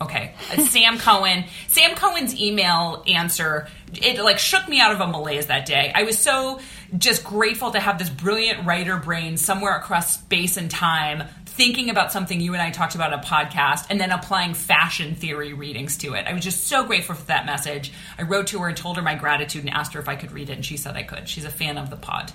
Okay, 0.00 0.32
uh, 0.50 0.64
Sam 0.64 0.96
Cohen. 0.96 1.44
Sam 1.68 1.94
Cohen's 1.94 2.34
email 2.40 3.04
answer 3.06 3.68
it 3.92 4.18
like 4.24 4.38
shook 4.38 4.66
me 4.66 4.80
out 4.80 4.92
of 4.92 5.02
a 5.02 5.06
malaise 5.06 5.48
that 5.48 5.66
day. 5.66 5.92
I 5.94 6.04
was 6.04 6.18
so 6.18 6.60
just 6.96 7.22
grateful 7.22 7.70
to 7.72 7.80
have 7.80 7.98
this 7.98 8.08
brilliant 8.08 8.64
writer 8.66 8.96
brain 8.96 9.36
somewhere 9.36 9.76
across 9.76 10.14
space 10.14 10.56
and 10.56 10.70
time 10.70 11.24
thinking 11.56 11.88
about 11.88 12.12
something 12.12 12.38
you 12.38 12.52
and 12.52 12.62
I 12.62 12.70
talked 12.70 12.94
about 12.94 13.14
on 13.14 13.18
a 13.18 13.22
podcast 13.22 13.86
and 13.88 13.98
then 13.98 14.10
applying 14.10 14.52
fashion 14.52 15.14
theory 15.14 15.54
readings 15.54 15.96
to 15.98 16.12
it. 16.12 16.26
I 16.26 16.34
was 16.34 16.44
just 16.44 16.66
so 16.66 16.84
grateful 16.84 17.14
for 17.14 17.26
that 17.26 17.46
message. 17.46 17.92
I 18.18 18.22
wrote 18.22 18.48
to 18.48 18.58
her 18.60 18.68
and 18.68 18.76
told 18.76 18.96
her 18.96 19.02
my 19.02 19.14
gratitude 19.14 19.64
and 19.64 19.72
asked 19.72 19.94
her 19.94 20.00
if 20.00 20.08
I 20.08 20.16
could 20.16 20.32
read 20.32 20.50
it, 20.50 20.52
and 20.52 20.64
she 20.64 20.76
said 20.76 20.96
I 20.96 21.02
could. 21.02 21.28
She's 21.28 21.46
a 21.46 21.50
fan 21.50 21.78
of 21.78 21.88
the 21.88 21.96
pod. 21.96 22.30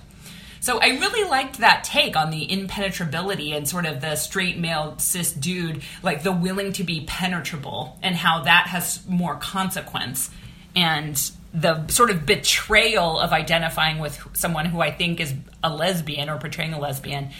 So 0.58 0.78
I 0.80 0.98
really 0.98 1.28
liked 1.28 1.58
that 1.58 1.84
take 1.84 2.16
on 2.16 2.30
the 2.30 2.50
impenetrability 2.50 3.52
and 3.52 3.68
sort 3.68 3.86
of 3.86 4.00
the 4.00 4.16
straight 4.16 4.58
male 4.58 4.96
cis 4.98 5.32
dude, 5.32 5.82
like 6.02 6.22
the 6.22 6.32
willing 6.32 6.72
to 6.74 6.84
be 6.84 7.04
penetrable, 7.06 7.98
and 8.02 8.14
how 8.16 8.42
that 8.42 8.66
has 8.68 9.06
more 9.08 9.36
consequence. 9.36 10.30
And 10.74 11.16
the 11.54 11.86
sort 11.88 12.10
of 12.10 12.24
betrayal 12.24 13.18
of 13.18 13.32
identifying 13.32 13.98
with 13.98 14.18
someone 14.32 14.64
who 14.64 14.80
I 14.80 14.90
think 14.90 15.20
is 15.20 15.34
a 15.62 15.74
lesbian 15.74 16.30
or 16.30 16.38
portraying 16.38 16.72
a 16.72 16.78
lesbian, 16.78 17.30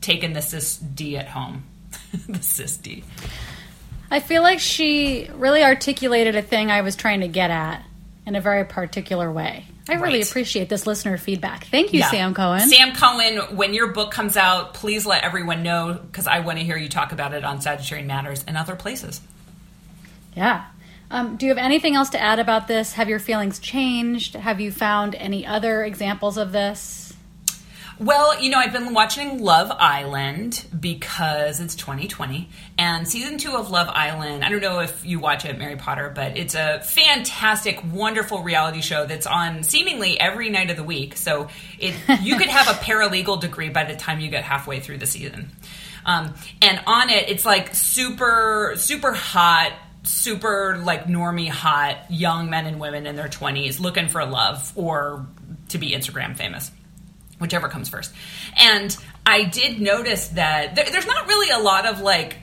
taking 0.00 0.32
the 0.32 0.42
cis 0.42 0.76
D 0.76 1.16
at 1.16 1.28
home. 1.28 1.64
the 2.28 2.42
cis 2.42 2.76
D. 2.76 3.04
I 4.10 4.20
feel 4.20 4.42
like 4.42 4.58
she 4.58 5.28
really 5.34 5.62
articulated 5.62 6.34
a 6.36 6.42
thing 6.42 6.70
I 6.70 6.80
was 6.80 6.96
trying 6.96 7.20
to 7.20 7.28
get 7.28 7.50
at 7.50 7.82
in 8.26 8.34
a 8.34 8.40
very 8.40 8.64
particular 8.64 9.30
way. 9.30 9.64
I 9.88 9.94
really 9.94 10.18
Right. 10.20 10.28
appreciate 10.28 10.68
this 10.68 10.86
listener 10.86 11.16
feedback. 11.18 11.64
Thank 11.64 11.92
you, 11.92 12.00
Yeah. 12.00 12.10
Sam 12.10 12.34
Cohen. 12.34 12.68
Sam 12.68 12.92
Cohen, 12.94 13.56
when 13.56 13.74
your 13.74 13.88
book 13.88 14.10
comes 14.12 14.36
out, 14.36 14.74
please 14.74 15.04
let 15.06 15.24
everyone 15.24 15.62
know 15.62 15.94
because 15.94 16.26
I 16.26 16.40
want 16.40 16.58
to 16.58 16.64
hear 16.64 16.76
you 16.76 16.88
talk 16.88 17.12
about 17.12 17.34
it 17.34 17.44
on 17.44 17.58
Sagittarian 17.60 18.06
Matters 18.06 18.44
and 18.46 18.56
other 18.56 18.76
places. 18.76 19.20
Yeah. 20.36 20.64
Um, 21.10 21.36
do 21.36 21.46
you 21.46 21.50
have 21.50 21.58
anything 21.58 21.96
else 21.96 22.10
to 22.10 22.20
add 22.20 22.38
about 22.38 22.68
this? 22.68 22.92
Have 22.92 23.08
your 23.08 23.18
feelings 23.18 23.58
changed? 23.58 24.34
Have 24.36 24.60
you 24.60 24.70
found 24.70 25.16
any 25.16 25.44
other 25.44 25.82
examples 25.82 26.36
of 26.36 26.52
this? 26.52 27.09
Well, 28.00 28.40
you 28.40 28.48
know, 28.48 28.56
I've 28.56 28.72
been 28.72 28.94
watching 28.94 29.42
Love 29.42 29.70
Island 29.70 30.64
because 30.80 31.60
it's 31.60 31.74
2020, 31.74 32.48
and 32.78 33.06
season 33.06 33.36
two 33.36 33.54
of 33.54 33.70
Love 33.70 33.90
Island. 33.90 34.42
I 34.42 34.48
don't 34.48 34.62
know 34.62 34.80
if 34.80 35.04
you 35.04 35.20
watch 35.20 35.44
it, 35.44 35.58
Mary 35.58 35.76
Potter, 35.76 36.10
but 36.14 36.38
it's 36.38 36.54
a 36.54 36.80
fantastic, 36.80 37.78
wonderful 37.92 38.42
reality 38.42 38.80
show 38.80 39.04
that's 39.04 39.26
on 39.26 39.64
seemingly 39.64 40.18
every 40.18 40.48
night 40.48 40.70
of 40.70 40.78
the 40.78 40.82
week. 40.82 41.18
So 41.18 41.48
it 41.78 41.94
you 42.22 42.38
could 42.38 42.48
have 42.48 42.68
a 42.68 42.78
paralegal 42.80 43.38
degree 43.38 43.68
by 43.68 43.84
the 43.84 43.96
time 43.96 44.18
you 44.20 44.30
get 44.30 44.44
halfway 44.44 44.80
through 44.80 44.96
the 44.96 45.06
season. 45.06 45.50
Um, 46.06 46.32
and 46.62 46.80
on 46.86 47.10
it, 47.10 47.28
it's 47.28 47.44
like 47.44 47.74
super, 47.74 48.76
super 48.76 49.12
hot 49.12 49.72
super 50.02 50.78
like 50.78 51.04
normie 51.04 51.50
hot 51.50 52.10
young 52.10 52.48
men 52.48 52.64
and 52.64 52.80
women 52.80 53.06
in 53.06 53.16
their 53.16 53.28
20s 53.28 53.80
looking 53.80 54.08
for 54.08 54.24
love 54.24 54.72
or 54.74 55.26
to 55.68 55.76
be 55.76 55.90
Instagram 55.90 56.34
famous 56.34 56.70
whichever 57.40 57.68
comes 57.68 57.88
first. 57.88 58.12
And 58.56 58.96
I 59.26 59.44
did 59.44 59.80
notice 59.80 60.28
that 60.28 60.76
there, 60.76 60.86
there's 60.90 61.06
not 61.06 61.26
really 61.26 61.50
a 61.50 61.58
lot 61.58 61.86
of 61.86 62.00
like 62.00 62.36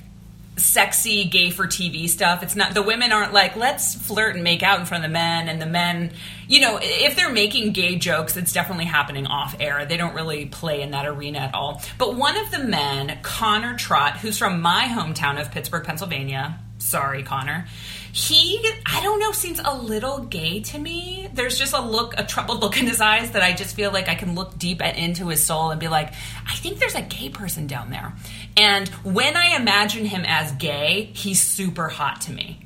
sexy 0.58 1.26
gay 1.26 1.52
for 1.52 1.68
TV 1.68 2.10
stuff. 2.10 2.44
It's 2.44 2.56
not 2.56 2.74
the 2.74 2.82
women 2.82 3.12
aren't 3.12 3.32
like 3.32 3.56
let's 3.56 3.96
flirt 3.96 4.36
and 4.36 4.44
make 4.44 4.64
out 4.64 4.80
in 4.80 4.86
front 4.86 5.06
of 5.06 5.10
the 5.10 5.14
men 5.14 5.48
and 5.48 5.62
the 5.62 5.68
men, 5.68 6.12
you 6.48 6.60
know, 6.62 6.80
if 6.82 7.16
they're 7.16 7.32
making 7.32 7.74
gay 7.74 7.96
jokes, 7.96 8.36
it's 8.36 8.52
definitely 8.52 8.86
happening 8.86 9.28
off 9.28 9.56
air. 9.60 9.86
They 9.86 9.98
don't 9.98 10.16
really 10.16 10.46
play 10.46 10.82
in 10.82 10.92
that 10.92 11.06
arena 11.06 11.40
at 11.40 11.54
all. 11.54 11.82
But 11.98 12.16
one 12.16 12.38
of 12.38 12.52
the 12.52 12.60
men, 12.60 13.20
Connor 13.22 13.78
Trott, 13.78 14.18
who's 14.18 14.38
from 14.38 14.62
my 14.62 14.86
hometown 14.86 15.40
of 15.40 15.52
Pittsburgh, 15.52 15.86
Pennsylvania, 15.86 16.60
sorry 16.80 17.24
Connor. 17.24 17.68
He, 18.12 18.60
I 18.86 19.02
don't 19.04 19.20
know, 19.20 19.32
seems 19.32 19.60
a 19.64 19.76
little 19.76 20.20
gay 20.20 20.62
to 20.62 20.80
me. 20.80 21.30
There's 21.34 21.60
just 21.60 21.74
a 21.76 21.82
look, 21.82 22.16
a 22.18 22.24
troubled 22.24 22.62
look 22.62 22.80
in 22.80 22.88
his 22.88 23.00
eyes 23.00 23.32
that 23.32 23.44
I 23.44 23.54
just 23.54 23.76
feel 23.76 23.92
like 23.92 24.08
I 24.10 24.16
can 24.16 24.34
look 24.34 24.58
deep 24.58 24.82
at, 24.84 24.98
into 24.98 25.28
his 25.28 25.44
soul 25.44 25.70
and 25.70 25.80
be 25.80 25.88
like, 25.88 26.14
I 26.48 26.54
think 26.56 26.80
there's 26.80 26.96
a 26.96 27.04
gay 27.04 27.30
person 27.30 27.68
down 27.68 27.92
there. 27.92 28.14
And 28.56 28.88
when 29.04 29.38
I 29.38 29.56
imagine 29.56 30.06
him 30.06 30.24
as 30.26 30.52
gay, 30.54 31.12
he's 31.14 31.40
super 31.40 31.90
hot 31.90 32.22
to 32.22 32.32
me. 32.32 32.66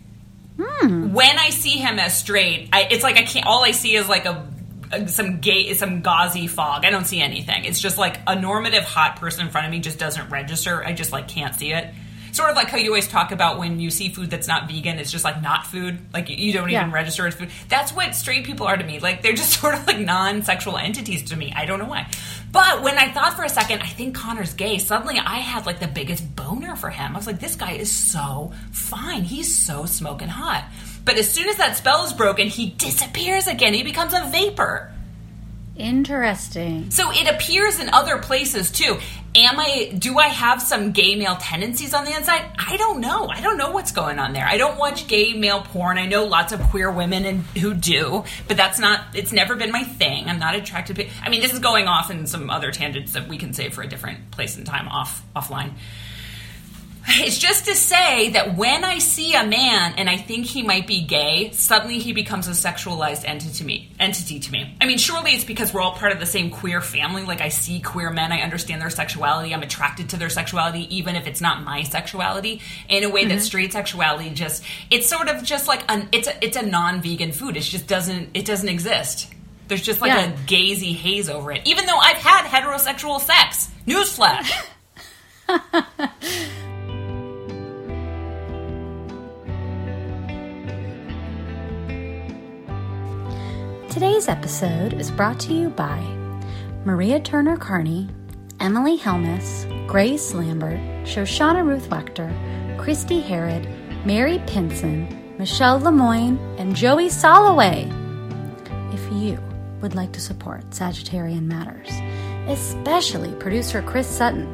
Hmm. 0.57 1.11
When 1.11 1.37
I 1.37 1.49
see 1.49 1.71
him 1.77 1.99
as 1.99 2.17
straight, 2.17 2.69
I, 2.71 2.87
it's 2.89 3.03
like 3.03 3.17
I 3.17 3.23
can't. 3.23 3.45
All 3.45 3.63
I 3.63 3.71
see 3.71 3.95
is 3.95 4.07
like 4.07 4.25
a, 4.25 4.47
a- 4.91 5.07
some 5.09 5.39
gay, 5.39 5.73
some 5.73 6.01
gauzy 6.01 6.47
fog. 6.47 6.85
I 6.85 6.91
don't 6.91 7.05
see 7.07 7.19
anything. 7.21 7.65
It's 7.65 7.81
just 7.81 7.97
like 7.97 8.19
a 8.25 8.39
normative 8.39 8.83
hot 8.83 9.17
person 9.17 9.45
in 9.47 9.51
front 9.51 9.65
of 9.67 9.71
me 9.71 9.79
just 9.79 9.97
doesn't 9.99 10.29
register. 10.29 10.81
I 10.81 10.93
just 10.93 11.11
like 11.11 11.27
can't 11.27 11.55
see 11.55 11.73
it. 11.73 11.93
Sort 12.31 12.49
of 12.49 12.55
like 12.55 12.69
how 12.69 12.77
you 12.77 12.89
always 12.89 13.07
talk 13.07 13.31
about 13.31 13.57
when 13.59 13.79
you 13.79 13.89
see 13.91 14.09
food 14.09 14.29
that's 14.29 14.47
not 14.47 14.67
vegan, 14.69 14.99
it's 14.99 15.11
just 15.11 15.23
like 15.23 15.41
not 15.41 15.67
food. 15.67 15.99
Like 16.13 16.29
you- 16.29 16.37
you 16.37 16.53
don't 16.53 16.69
even 16.69 16.91
register 16.91 17.27
as 17.27 17.35
food. 17.35 17.49
That's 17.69 17.91
what 17.93 18.15
straight 18.15 18.45
people 18.45 18.65
are 18.67 18.77
to 18.77 18.83
me. 18.83 18.99
Like 18.99 19.21
they're 19.21 19.33
just 19.33 19.53
sort 19.59 19.73
of 19.75 19.85
like 19.87 19.99
non-sexual 19.99 20.77
entities 20.77 21.23
to 21.29 21.35
me. 21.35 21.51
I 21.55 21.65
don't 21.65 21.79
know 21.79 21.85
why. 21.85 22.07
But 22.51 22.81
when 22.81 22.97
I 22.97 23.11
thought 23.11 23.33
for 23.33 23.43
a 23.43 23.49
second, 23.49 23.81
I 23.81 23.87
think 23.87 24.15
Connor's 24.15 24.53
gay. 24.53 24.77
Suddenly, 24.77 25.19
I 25.19 25.37
had 25.37 25.65
like 25.65 25.79
the 25.79 25.87
biggest 25.87 26.35
boner 26.35 26.75
for 26.75 26.89
him. 26.89 27.13
I 27.15 27.17
was 27.17 27.27
like, 27.27 27.39
this 27.39 27.55
guy 27.55 27.71
is 27.73 27.89
so 27.91 28.51
fine. 28.71 29.23
He's 29.23 29.57
so 29.65 29.85
smoking 29.85 30.27
hot. 30.27 30.65
But 31.05 31.17
as 31.17 31.31
soon 31.31 31.47
as 31.49 31.55
that 31.57 31.77
spell 31.77 32.03
is 32.05 32.13
broken, 32.13 32.47
he 32.47 32.69
disappears 32.71 33.47
again. 33.47 33.73
He 33.73 33.83
becomes 33.83 34.13
a 34.13 34.29
vapor. 34.31 34.91
Interesting. 35.77 36.91
So 36.91 37.11
it 37.11 37.33
appears 37.33 37.79
in 37.79 37.89
other 37.89 38.17
places 38.19 38.69
too. 38.71 38.99
Am 39.33 39.59
I 39.59 39.93
do 39.97 40.19
I 40.19 40.27
have 40.27 40.61
some 40.61 40.91
gay 40.91 41.15
male 41.15 41.37
tendencies 41.37 41.93
on 41.93 42.03
the 42.03 42.13
inside? 42.13 42.43
I 42.57 42.75
don't 42.75 42.99
know. 42.99 43.27
I 43.27 43.39
don't 43.39 43.57
know 43.57 43.71
what's 43.71 43.93
going 43.93 44.19
on 44.19 44.33
there. 44.33 44.45
I 44.45 44.57
don't 44.57 44.77
watch 44.77 45.07
gay 45.07 45.33
male 45.33 45.61
porn. 45.61 45.97
I 45.97 46.05
know 46.05 46.25
lots 46.25 46.51
of 46.51 46.61
queer 46.63 46.91
women 46.91 47.23
and 47.23 47.43
who 47.57 47.73
do, 47.73 48.25
but 48.49 48.57
that's 48.57 48.77
not 48.77 49.15
it's 49.15 49.31
never 49.31 49.55
been 49.55 49.71
my 49.71 49.83
thing. 49.83 50.27
I'm 50.27 50.39
not 50.39 50.55
attracted 50.55 50.97
to 50.97 51.07
I 51.23 51.29
mean, 51.29 51.39
this 51.39 51.53
is 51.53 51.59
going 51.59 51.87
off 51.87 52.11
in 52.11 52.27
some 52.27 52.49
other 52.49 52.71
tangents 52.71 53.13
that 53.13 53.29
we 53.29 53.37
can 53.37 53.53
save 53.53 53.73
for 53.73 53.83
a 53.83 53.87
different 53.87 54.31
place 54.31 54.57
and 54.57 54.65
time 54.65 54.89
off 54.89 55.23
offline. 55.33 55.75
It's 57.21 57.37
just 57.37 57.65
to 57.65 57.75
say 57.75 58.29
that 58.29 58.55
when 58.55 58.83
I 58.83 58.97
see 58.99 59.35
a 59.35 59.45
man 59.45 59.93
and 59.97 60.09
I 60.09 60.17
think 60.17 60.45
he 60.45 60.63
might 60.63 60.87
be 60.87 61.01
gay, 61.01 61.51
suddenly 61.51 61.99
he 61.99 62.13
becomes 62.13 62.47
a 62.47 62.51
sexualized 62.51 63.23
entity 63.25 63.51
to 63.53 63.63
me. 63.65 63.91
Entity 63.99 64.39
to 64.39 64.51
me. 64.51 64.75
I 64.79 64.85
mean, 64.85 64.97
surely 64.97 65.31
it's 65.31 65.43
because 65.43 65.73
we're 65.73 65.81
all 65.81 65.93
part 65.93 66.13
of 66.13 66.19
the 66.19 66.25
same 66.25 66.49
queer 66.49 66.81
family. 66.81 67.23
Like 67.23 67.41
I 67.41 67.49
see 67.49 67.79
queer 67.79 68.09
men, 68.11 68.31
I 68.31 68.41
understand 68.41 68.81
their 68.81 68.89
sexuality, 68.89 69.53
I'm 69.53 69.61
attracted 69.61 70.09
to 70.09 70.17
their 70.17 70.29
sexuality, 70.29 70.95
even 70.95 71.15
if 71.15 71.27
it's 71.27 71.41
not 71.41 71.63
my 71.63 71.83
sexuality. 71.83 72.61
In 72.87 73.03
a 73.03 73.09
way 73.09 73.25
that 73.25 73.31
mm-hmm. 73.35 73.39
straight 73.39 73.73
sexuality 73.73 74.29
just 74.31 74.63
it's 74.89 75.07
sort 75.07 75.27
of 75.27 75.43
just 75.43 75.67
like 75.67 75.83
an 75.91 76.07
it's 76.11 76.27
a 76.27 76.45
it's 76.45 76.57
a 76.57 76.65
non-vegan 76.65 77.33
food. 77.33 77.57
It 77.57 77.61
just 77.61 77.87
doesn't 77.87 78.29
it 78.33 78.45
doesn't 78.45 78.69
exist. 78.69 79.31
There's 79.67 79.81
just 79.81 80.01
like 80.01 80.11
Yeah. 80.11 80.31
a 80.31 80.33
gazy 80.47 80.95
haze 80.95 81.29
over 81.29 81.51
it. 81.51 81.61
Even 81.65 81.85
though 81.85 81.97
I've 81.97 82.17
had 82.17 82.45
heterosexual 82.45 83.19
sex. 83.19 83.69
Newsflash. 83.85 84.51
Today's 93.91 94.29
episode 94.29 94.93
is 94.93 95.11
brought 95.11 95.37
to 95.41 95.53
you 95.53 95.69
by 95.69 95.99
Maria 96.85 97.19
Turner 97.19 97.57
Carney, 97.57 98.07
Emily 98.61 98.97
Helmus, 98.97 99.65
Grace 99.85 100.33
Lambert, 100.33 100.79
Shoshana 101.03 101.67
Ruth 101.67 101.89
Wachter, 101.89 102.31
Christy 102.77 103.19
Herod, 103.19 103.67
Mary 104.05 104.41
Pinson, 104.47 105.35
Michelle 105.37 105.77
Lemoyne, 105.77 106.39
and 106.57 106.73
Joey 106.73 107.07
Soloway. 107.07 107.83
If 108.93 109.11
you 109.11 109.37
would 109.81 109.93
like 109.93 110.13
to 110.13 110.21
support 110.21 110.69
Sagittarian 110.69 111.43
Matters, 111.43 111.89
especially 112.47 113.33
producer 113.41 113.81
Chris 113.81 114.07
Sutton, 114.07 114.47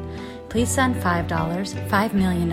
please 0.48 0.68
send 0.68 0.96
$5, 0.96 1.28
$5 1.28 2.12
million, 2.12 2.48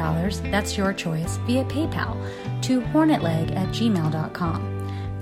that's 0.51 0.77
your 0.77 0.93
choice, 0.93 1.37
via 1.47 1.65
PayPal 1.65 2.61
to 2.61 2.79
hornetleg 2.81 3.55
at 3.55 3.69
gmail.com. 3.69 4.74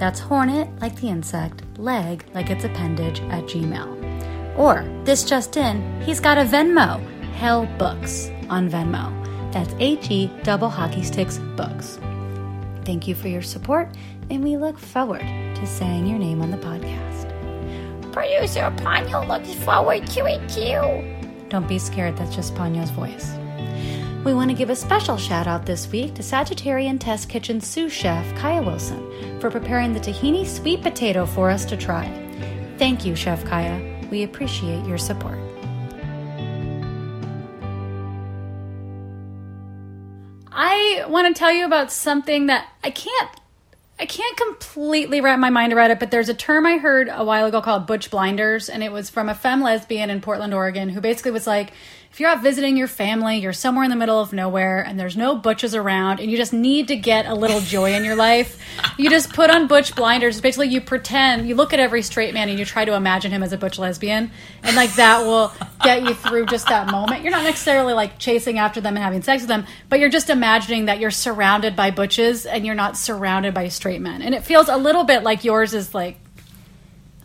That's 0.03 0.19
hornet 0.19 0.67
like 0.81 0.99
the 0.99 1.07
insect, 1.07 1.63
leg 1.79 2.25
like 2.33 2.49
its 2.49 2.65
appendage 2.65 3.21
at 3.31 3.45
Gmail. 3.45 4.57
Or, 4.57 4.83
this 5.05 5.23
just 5.23 5.55
in, 5.55 6.01
he's 6.01 6.19
got 6.19 6.37
a 6.37 6.41
Venmo, 6.41 6.99
Hell 7.35 7.65
Books 7.77 8.29
on 8.49 8.69
Venmo. 8.69 9.07
That's 9.53 9.73
H 9.79 10.11
E 10.11 10.29
double 10.43 10.69
hockey 10.69 11.03
sticks 11.03 11.37
books. 11.55 12.01
Thank 12.83 13.07
you 13.07 13.15
for 13.15 13.29
your 13.29 13.41
support, 13.41 13.87
and 14.29 14.43
we 14.43 14.57
look 14.57 14.77
forward 14.77 15.21
to 15.21 15.65
saying 15.65 16.05
your 16.05 16.19
name 16.19 16.41
on 16.41 16.51
the 16.51 16.57
podcast. 16.57 17.31
Producer 18.11 18.73
Ponyo 18.83 19.25
looks 19.25 19.53
forward 19.63 20.05
to 20.07 20.25
it 20.25 20.49
too. 20.49 21.47
Don't 21.47 21.65
be 21.65 21.79
scared, 21.79 22.17
that's 22.17 22.35
just 22.35 22.55
Ponyo's 22.55 22.89
voice. 22.89 23.37
We 24.23 24.33
want 24.33 24.49
to 24.51 24.55
give 24.55 24.69
a 24.69 24.75
special 24.75 25.17
shout 25.17 25.47
out 25.47 25.65
this 25.65 25.91
week 25.91 26.13
to 26.13 26.21
Sagittarian 26.21 26.97
Test 26.97 27.27
Kitchen 27.27 27.59
sous 27.59 27.91
chef 27.91 28.33
Kaya 28.37 28.61
Wilson 28.61 29.41
for 29.41 29.51
preparing 29.51 29.91
the 29.91 29.99
tahini 29.99 30.47
sweet 30.47 30.81
potato 30.81 31.25
for 31.25 31.49
us 31.49 31.65
to 31.65 31.75
try. 31.75 32.07
Thank 32.77 33.05
you, 33.05 33.17
Chef 33.17 33.43
Kaya. 33.43 34.07
We 34.09 34.23
appreciate 34.23 34.85
your 34.85 34.97
support. 34.97 35.37
I 40.53 41.03
want 41.09 41.35
to 41.35 41.37
tell 41.37 41.51
you 41.51 41.65
about 41.65 41.91
something 41.91 42.45
that 42.45 42.69
I 42.81 42.91
can't 42.91 43.29
I 43.99 44.05
can't 44.05 44.35
completely 44.35 45.21
wrap 45.21 45.37
my 45.37 45.49
mind 45.49 45.71
around 45.71 45.91
it, 45.91 45.99
but 45.99 46.11
there's 46.11 46.27
a 46.27 46.33
term 46.33 46.65
I 46.65 46.77
heard 46.77 47.09
a 47.11 47.23
while 47.23 47.45
ago 47.45 47.61
called 47.61 47.85
butch 47.85 48.09
blinders, 48.09 48.67
and 48.67 48.83
it 48.83 48.91
was 48.91 49.09
from 49.09 49.29
a 49.29 49.35
femme 49.35 49.61
lesbian 49.61 50.09
in 50.09 50.19
Portland, 50.19 50.53
Oregon, 50.53 50.89
who 50.89 50.99
basically 50.99 51.31
was 51.31 51.45
like, 51.45 51.73
if 52.13 52.19
you're 52.19 52.29
out 52.29 52.43
visiting 52.43 52.77
your 52.77 52.87
family, 52.87 53.39
you're 53.39 53.53
somewhere 53.53 53.83
in 53.83 53.89
the 53.89 53.95
middle 53.95 54.21
of 54.21 54.33
nowhere, 54.33 54.83
and 54.83 54.99
there's 54.99 55.17
no 55.17 55.35
butches 55.35 55.73
around, 55.73 56.19
and 56.19 56.29
you 56.29 56.37
just 56.37 56.53
need 56.53 56.89
to 56.89 56.95
get 56.95 57.25
a 57.25 57.33
little 57.33 57.59
joy 57.59 57.95
in 57.95 58.05
your 58.05 58.15
life, 58.15 58.59
you 58.99 59.09
just 59.09 59.33
put 59.33 59.49
on 59.49 59.65
butch 59.65 59.95
blinders. 59.95 60.39
Basically, 60.39 60.67
you 60.67 60.79
pretend, 60.79 61.49
you 61.49 61.55
look 61.55 61.73
at 61.73 61.79
every 61.79 62.03
straight 62.03 62.35
man, 62.35 62.49
and 62.49 62.59
you 62.59 62.65
try 62.65 62.85
to 62.85 62.93
imagine 62.93 63.31
him 63.31 63.41
as 63.41 63.51
a 63.51 63.57
butch 63.57 63.79
lesbian, 63.79 64.29
and 64.61 64.75
like 64.75 64.93
that 64.93 65.25
will 65.25 65.51
get 65.81 66.03
you 66.03 66.13
through 66.13 66.45
just 66.45 66.67
that 66.67 66.85
moment. 66.91 67.23
You're 67.23 67.31
not 67.31 67.45
necessarily 67.45 67.93
like 67.95 68.19
chasing 68.19 68.59
after 68.59 68.79
them 68.79 68.95
and 68.95 69.03
having 69.03 69.23
sex 69.23 69.41
with 69.41 69.49
them, 69.49 69.65
but 69.89 69.99
you're 69.99 70.09
just 70.09 70.29
imagining 70.29 70.85
that 70.85 70.99
you're 70.99 71.09
surrounded 71.09 71.75
by 71.75 71.89
butches 71.89 72.45
and 72.45 72.63
you're 72.63 72.75
not 72.75 72.95
surrounded 72.95 73.55
by 73.55 73.69
straight 73.69 74.01
men. 74.01 74.21
And 74.21 74.35
it 74.35 74.43
feels 74.43 74.69
a 74.69 74.77
little 74.77 75.03
bit 75.03 75.23
like 75.23 75.43
yours 75.43 75.73
is 75.73 75.95
like 75.95 76.22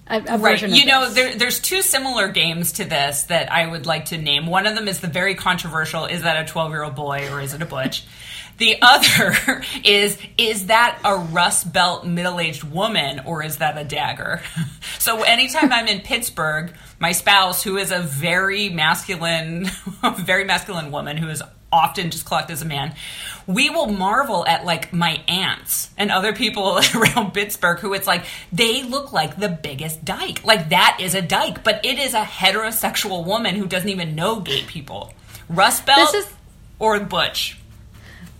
a, 0.08 0.22
a 0.26 0.38
Right. 0.38 0.60
You 0.62 0.86
know, 0.86 1.10
there, 1.10 1.36
there's 1.36 1.60
two 1.60 1.82
similar 1.82 2.28
games 2.28 2.72
to 2.72 2.84
this 2.84 3.24
that 3.24 3.52
I 3.52 3.66
would 3.66 3.86
like 3.86 4.06
to 4.06 4.18
name. 4.18 4.46
One 4.46 4.66
of 4.66 4.74
them 4.74 4.88
is 4.88 5.00
the 5.00 5.08
very 5.08 5.34
controversial 5.34 6.06
is 6.06 6.22
that 6.22 6.42
a 6.42 6.50
12 6.50 6.70
year 6.72 6.82
old 6.82 6.94
boy 6.94 7.28
or 7.30 7.40
is 7.40 7.54
it 7.54 7.62
a 7.62 7.66
butch? 7.66 8.04
The 8.58 8.82
other 8.82 9.62
is 9.84 10.18
is 10.36 10.66
that 10.66 10.98
a 11.04 11.16
rust 11.16 11.72
belt 11.72 12.04
middle 12.04 12.40
aged 12.40 12.64
woman 12.64 13.20
or 13.24 13.44
is 13.44 13.58
that 13.58 13.78
a 13.78 13.84
dagger? 13.84 14.42
So 14.98 15.22
anytime 15.22 15.72
I'm 15.72 15.86
in 15.86 16.00
Pittsburgh, 16.00 16.72
my 16.98 17.12
spouse, 17.12 17.62
who 17.62 17.76
is 17.76 17.92
a 17.92 18.00
very 18.00 18.68
masculine, 18.68 19.70
very 20.18 20.44
masculine 20.44 20.90
woman 20.90 21.16
who 21.16 21.28
is 21.28 21.40
often 21.72 22.10
just 22.10 22.24
clocked 22.24 22.50
as 22.50 22.62
a 22.62 22.64
man, 22.64 22.94
we 23.46 23.70
will 23.70 23.86
marvel 23.86 24.46
at 24.46 24.64
like 24.64 24.92
my 24.92 25.22
aunts 25.28 25.90
and 25.96 26.10
other 26.10 26.32
people 26.32 26.80
around 26.94 27.32
Pittsburgh 27.34 27.78
who 27.78 27.94
it's 27.94 28.06
like 28.06 28.24
they 28.52 28.82
look 28.82 29.12
like 29.12 29.36
the 29.36 29.48
biggest 29.48 30.04
dyke. 30.04 30.44
Like 30.44 30.70
that 30.70 30.98
is 31.00 31.14
a 31.14 31.22
dyke, 31.22 31.62
but 31.64 31.84
it 31.84 31.98
is 31.98 32.14
a 32.14 32.22
heterosexual 32.22 33.24
woman 33.24 33.54
who 33.54 33.66
doesn't 33.66 33.88
even 33.88 34.14
know 34.14 34.40
gay 34.40 34.62
people. 34.62 35.12
Rust 35.48 35.86
Belt 35.86 36.12
This 36.12 36.26
is- 36.26 36.32
or 36.78 36.98
Butch. 37.00 37.58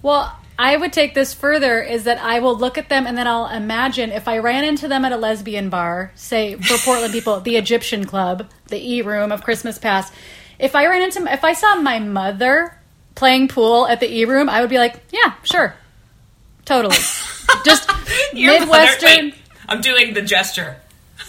Well, 0.02 0.36
I 0.58 0.76
would 0.76 0.92
take 0.92 1.14
this 1.14 1.34
further 1.34 1.80
is 1.80 2.04
that 2.04 2.18
I 2.20 2.40
will 2.40 2.56
look 2.56 2.78
at 2.78 2.88
them 2.88 3.06
and 3.06 3.16
then 3.16 3.26
I'll 3.28 3.48
imagine 3.48 4.10
if 4.10 4.26
I 4.26 4.38
ran 4.38 4.64
into 4.64 4.88
them 4.88 5.04
at 5.04 5.12
a 5.12 5.16
lesbian 5.16 5.70
bar, 5.70 6.12
say 6.16 6.56
for 6.56 6.76
Portland 6.78 7.12
people, 7.12 7.40
the 7.40 7.56
Egyptian 7.56 8.04
Club, 8.04 8.48
the 8.66 8.94
E 8.94 9.02
Room 9.02 9.30
of 9.30 9.42
Christmas 9.44 9.78
Past. 9.78 10.12
If 10.58 10.74
I 10.74 10.86
ran 10.86 11.02
into, 11.02 11.32
if 11.32 11.44
I 11.44 11.52
saw 11.52 11.76
my 11.76 12.00
mother 12.00 12.77
playing 13.18 13.48
pool 13.48 13.87
at 13.87 14.00
the 14.00 14.11
E 14.11 14.24
Room, 14.24 14.48
I 14.48 14.61
would 14.61 14.70
be 14.70 14.78
like, 14.78 14.94
yeah, 15.11 15.35
sure, 15.42 15.74
totally. 16.64 16.96
Just 17.64 17.90
Midwestern. 18.33 19.09
wait, 19.09 19.35
I'm 19.68 19.81
doing 19.81 20.14
the 20.14 20.22
gesture. 20.22 20.76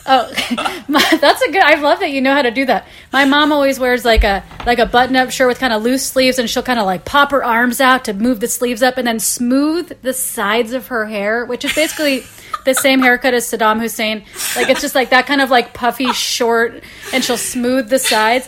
Oh, 0.06 0.32
that's 0.90 1.42
a 1.42 1.52
good. 1.52 1.62
I 1.62 1.76
love 1.76 2.00
that 2.00 2.12
you 2.12 2.22
know 2.22 2.34
how 2.34 2.42
to 2.42 2.52
do 2.52 2.66
that. 2.66 2.88
My 3.12 3.26
mom 3.26 3.52
always 3.52 3.80
wears 3.80 4.06
like 4.06 4.24
a 4.24 4.44
like 4.66 4.80
a 4.80 4.86
button 4.86 5.16
up 5.16 5.32
shirt 5.32 5.48
with 5.48 5.60
kind 5.60 5.74
of 5.74 5.84
loose 5.84 6.04
sleeves, 6.06 6.40
and 6.40 6.50
she'll 6.50 6.64
kind 6.64 6.80
of 6.80 6.86
like 6.86 7.06
pop 7.06 7.32
her 7.32 7.44
arms 7.44 7.82
out 7.82 8.06
to 8.06 8.14
move 8.14 8.40
the 8.40 8.48
sleeves 8.48 8.82
up, 8.82 8.98
and 8.98 9.08
then 9.08 9.20
smooth 9.20 10.02
the 10.02 10.14
sides 10.14 10.74
of 10.74 10.88
her 10.88 11.06
hair, 11.06 11.46
which 11.46 11.66
is 11.66 11.74
basically 11.74 12.24
the 12.66 12.74
same 12.74 13.02
haircut 13.02 13.34
as 13.34 13.50
Saddam 13.50 13.80
Hussein. 13.80 14.24
Like 14.56 14.70
it's 14.70 14.82
just 14.82 14.96
like 14.96 15.10
that 15.10 15.26
kind 15.26 15.42
of 15.42 15.50
like 15.50 15.74
puffy 15.74 16.12
short, 16.14 16.84
and 17.14 17.24
she'll 17.24 17.38
smooth 17.38 17.90
the 17.90 18.00
sides, 18.00 18.48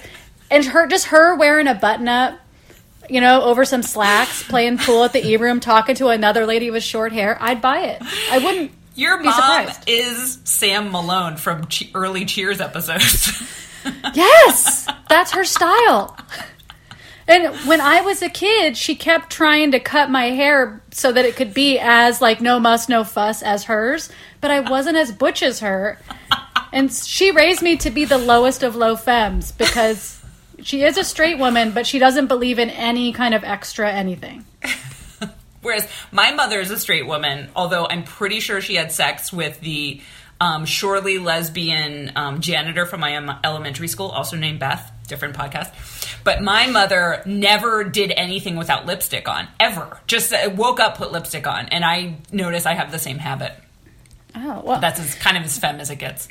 and 0.50 0.64
her 0.66 0.88
just 0.88 1.08
her 1.08 1.36
wearing 1.36 1.68
a 1.68 1.76
button 1.76 2.08
up. 2.08 2.40
You 3.12 3.20
know, 3.22 3.44
over 3.44 3.66
some 3.66 3.84
slacks, 3.84 4.42
playing 4.44 4.78
pool 4.78 5.04
at 5.04 5.12
the 5.14 5.26
E 5.26 5.36
room, 5.38 5.60
talking 5.60 5.96
to 5.96 6.08
another 6.08 6.46
lady 6.46 6.72
with 6.72 6.84
short 6.84 7.12
hair. 7.12 7.38
I'd 7.42 7.62
buy 7.62 7.82
it. 7.82 8.02
I 8.32 8.38
wouldn't. 8.40 8.72
Your 8.96 9.18
Be 9.18 9.26
mom 9.26 9.34
surprised. 9.34 9.84
is 9.88 10.40
Sam 10.44 10.92
Malone 10.92 11.38
from 11.38 11.66
che- 11.68 11.90
early 11.94 12.26
Cheers 12.26 12.62
episodes. 12.62 13.58
Yes, 14.14 14.88
that's 15.10 15.32
her 15.32 15.44
style. 15.44 16.16
And 17.28 17.56
when 17.68 17.82
I 17.82 18.02
was 18.02 18.22
a 18.22 18.30
kid, 18.30 18.78
she 18.78 18.94
kept 18.94 19.32
trying 19.32 19.72
to 19.72 19.80
cut 19.80 20.12
my 20.12 20.26
hair 20.26 20.84
so 20.92 21.12
that 21.12 21.26
it 21.26 21.36
could 21.36 21.52
be 21.54 21.80
as 21.80 22.22
like 22.22 22.42
no 22.42 22.60
muss, 22.60 22.88
no 22.90 23.04
fuss 23.04 23.42
as 23.42 23.64
hers, 23.64 24.12
but 24.40 24.52
I 24.52 24.60
wasn't 24.60 24.98
as 24.98 25.12
butch 25.12 25.42
as 25.42 25.62
her. 25.62 25.98
And 26.72 26.92
she 26.94 27.32
raised 27.32 27.64
me 27.64 27.76
to 27.78 27.90
be 27.90 28.06
the 28.06 28.20
lowest 28.20 28.62
of 28.62 28.76
low 28.76 28.96
femmes 28.96 29.52
because 29.52 30.21
she 30.64 30.84
is 30.84 30.98
a 30.98 31.04
straight 31.04 31.38
woman, 31.38 31.72
but 31.72 31.86
she 31.88 32.00
doesn't 32.00 32.28
believe 32.28 32.60
in 32.60 32.70
any 32.70 33.14
kind 33.14 33.34
of 33.34 33.44
extra 33.44 33.92
anything. 33.92 34.46
Whereas 35.62 35.88
my 36.12 36.32
mother 36.32 36.60
is 36.60 36.72
a 36.72 36.80
straight 36.80 37.06
woman, 37.06 37.50
although 37.56 37.86
I'm 37.86 38.04
pretty 38.04 38.40
sure 38.40 38.62
she 38.62 38.76
had 38.76 38.92
sex 38.92 39.32
with 39.32 39.60
the 39.62 40.02
um, 40.40 40.66
surely 40.66 41.20
lesbian 41.20 42.12
um, 42.16 42.42
janitor 42.42 42.88
from 42.88 43.00
my 43.00 43.40
elementary 43.44 43.88
school, 43.88 44.08
also 44.08 44.36
named 44.36 44.60
Beth, 44.60 44.92
different 45.08 45.36
podcast. 45.36 45.72
But 46.24 46.42
my 46.42 46.66
mother 46.66 47.22
never 47.28 47.84
did 47.84 48.12
anything 48.12 48.56
without 48.56 48.88
lipstick 48.88 49.30
on, 49.30 49.48
ever. 49.60 50.00
Just 50.08 50.34
uh, 50.34 50.50
woke 50.56 50.80
up, 50.80 50.98
put 50.98 51.12
lipstick 51.12 51.46
on, 51.46 51.68
and 51.68 51.86
I 51.86 52.18
notice 52.32 52.66
I 52.66 52.74
have 52.74 52.92
the 52.92 53.00
same 53.00 53.20
habit. 53.20 53.54
Oh, 54.36 54.64
well. 54.66 54.80
That's 54.80 55.00
as 55.00 55.14
kind 55.14 55.38
of 55.38 55.44
as 55.44 55.60
femme 55.60 55.80
as 55.80 55.92
it 55.92 55.98
gets. 55.98 56.28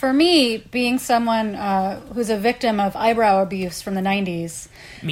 For 0.00 0.14
me, 0.14 0.56
being 0.56 0.98
someone 0.98 1.54
uh, 1.54 2.00
who's 2.14 2.30
a 2.30 2.38
victim 2.38 2.80
of 2.80 2.96
eyebrow 2.96 3.42
abuse 3.42 3.82
from 3.82 3.94
the 3.94 4.00
'90s, 4.00 4.66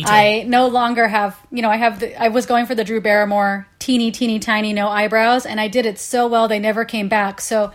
I 0.07 0.47
no 0.49 0.69
longer 0.69 1.07
have. 1.07 1.39
You 1.53 1.61
know, 1.61 1.69
I 1.69 1.77
have. 1.77 2.01
The, 2.01 2.19
I 2.19 2.29
was 2.29 2.47
going 2.47 2.65
for 2.65 2.75
the 2.75 2.85
Drew 2.85 3.03
Barrymore 3.03 3.69
teeny, 3.79 4.11
teeny, 4.11 4.39
tiny, 4.39 4.73
no 4.73 4.89
eyebrows, 4.89 5.45
and 5.45 5.61
I 5.61 5.69
did 5.69 5.85
it 5.85 5.99
so 5.99 6.27
well 6.27 6.49
they 6.49 6.59
never 6.59 6.87
came 6.87 7.07
back. 7.07 7.43
So, 7.43 7.71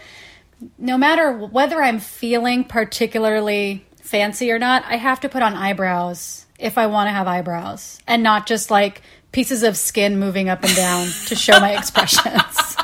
no 0.80 0.98
matter 0.98 1.32
whether 1.32 1.84
I'm 1.84 2.00
feeling 2.00 2.64
particularly 2.64 3.86
fancy 4.02 4.52
or 4.52 4.58
not, 4.58 4.84
I 4.88 4.96
have 4.96 5.20
to 5.20 5.30
put 5.30 5.44
on 5.44 5.54
eyebrows 5.54 6.48
if 6.58 6.80
I 6.80 6.88
want 6.88 7.10
to 7.10 7.12
have 7.12 7.28
eyebrows, 7.28 8.00
and 8.08 8.24
not 8.24 8.48
just 8.48 8.72
like 8.72 9.04
pieces 9.32 9.62
of 9.62 9.78
skin 9.78 10.18
moving 10.18 10.50
up 10.50 10.64
and 10.64 10.76
down 10.76 11.06
to 11.28 11.36
show 11.36 11.60
my 11.60 11.74
expressions. 11.78 12.76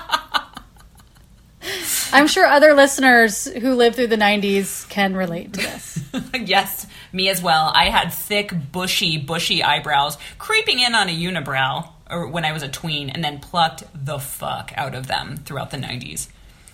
I'm 2.12 2.28
sure 2.28 2.46
other 2.46 2.74
listeners 2.74 3.46
who 3.46 3.76
lived 3.76 3.96
through 3.96 4.08
the 4.08 4.18
90s 4.18 4.88
can 4.90 5.16
relate 5.16 5.54
to 5.54 5.60
this. 5.62 6.04
yes, 6.34 6.88
me 7.14 7.30
as 7.30 7.42
well. 7.42 7.72
I 7.74 7.90
had 7.90 8.12
thick, 8.12 8.52
bushy, 8.72 9.18
bushy 9.18 9.64
eyebrows 9.64 10.18
creeping 10.38 10.80
in 10.80 10.96
on 10.96 11.08
a 11.08 11.12
unibrow 11.16 11.88
or 12.10 12.28
when 12.28 12.46
I 12.46 12.52
was 12.52 12.64
a 12.64 12.68
tween 12.70 13.10
and 13.12 13.24
then 13.24 13.40
plucked 13.40 13.84
the 13.94 14.18
fuck 14.18 14.72
out 14.76 14.96
of 14.96 15.08
them 15.08 15.38
throughout 15.38 15.70
the 15.72 15.78
90s. 15.78 16.30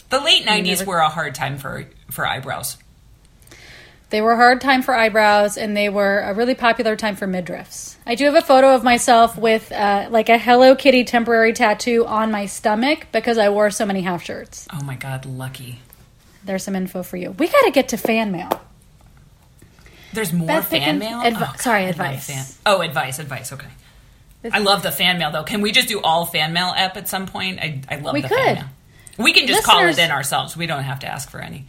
The 0.09 0.21
late 0.21 0.45
90s 0.45 0.79
never- 0.79 0.85
were 0.85 0.99
a 0.99 1.09
hard 1.09 1.35
time 1.35 1.57
for 1.57 1.85
for 2.11 2.25
eyebrows. 2.25 2.77
They 4.15 4.21
were 4.21 4.31
a 4.31 4.37
hard 4.37 4.61
time 4.61 4.81
for 4.81 4.95
eyebrows, 4.95 5.57
and 5.57 5.75
they 5.75 5.89
were 5.89 6.19
a 6.19 6.33
really 6.33 6.55
popular 6.55 6.95
time 6.95 7.17
for 7.17 7.27
midriffs. 7.27 7.97
I 8.05 8.15
do 8.15 8.23
have 8.23 8.35
a 8.35 8.41
photo 8.41 8.73
of 8.73 8.81
myself 8.81 9.37
with 9.37 9.73
uh, 9.73 10.07
like 10.09 10.29
a 10.29 10.37
Hello 10.37 10.73
Kitty 10.73 11.03
temporary 11.03 11.51
tattoo 11.51 12.05
on 12.05 12.31
my 12.31 12.45
stomach 12.45 13.07
because 13.11 13.37
I 13.37 13.49
wore 13.49 13.69
so 13.71 13.85
many 13.85 14.03
half 14.03 14.23
shirts. 14.23 14.69
Oh 14.71 14.81
my 14.85 14.95
god, 14.95 15.25
lucky. 15.25 15.79
there's 16.45 16.63
some 16.63 16.77
info 16.77 17.03
for 17.03 17.17
you. 17.17 17.31
We 17.31 17.49
got 17.49 17.63
to 17.63 17.71
get 17.71 17.89
to 17.89 17.97
fan 17.97 18.31
mail. 18.31 18.61
There's 20.13 20.31
more 20.31 20.47
Beth 20.47 20.69
fan 20.69 20.97
mail. 20.97 21.19
advi- 21.19 21.37
God, 21.37 21.59
sorry, 21.59 21.83
advice. 21.87 22.27
fan- 22.27 22.45
oh, 22.65 22.79
advice, 22.79 23.19
advice. 23.19 23.51
Okay. 23.51 23.67
I 24.49 24.59
love 24.59 24.81
the 24.81 24.91
fan 24.93 25.19
mail 25.19 25.31
though. 25.31 25.43
Can 25.43 25.59
we 25.59 25.73
just 25.73 25.89
do 25.89 25.99
all 25.99 26.25
fan 26.25 26.53
mail 26.53 26.73
app 26.77 26.95
at 26.95 27.09
some 27.09 27.25
point? 27.27 27.59
I, 27.59 27.81
I 27.89 27.97
love 27.97 28.13
We 28.13 28.21
the 28.21 28.29
could. 28.29 28.37
fan 28.37 28.55
mail. 28.55 28.65
We 29.17 29.33
can 29.33 29.45
just 29.45 29.65
call 29.65 29.83
it 29.85 29.97
in 29.99 30.09
ourselves. 30.09 30.55
We 30.55 30.67
don't 30.67 30.83
have 30.83 31.01
to 31.01 31.07
ask 31.07 31.29
for 31.29 31.41
any. 31.41 31.65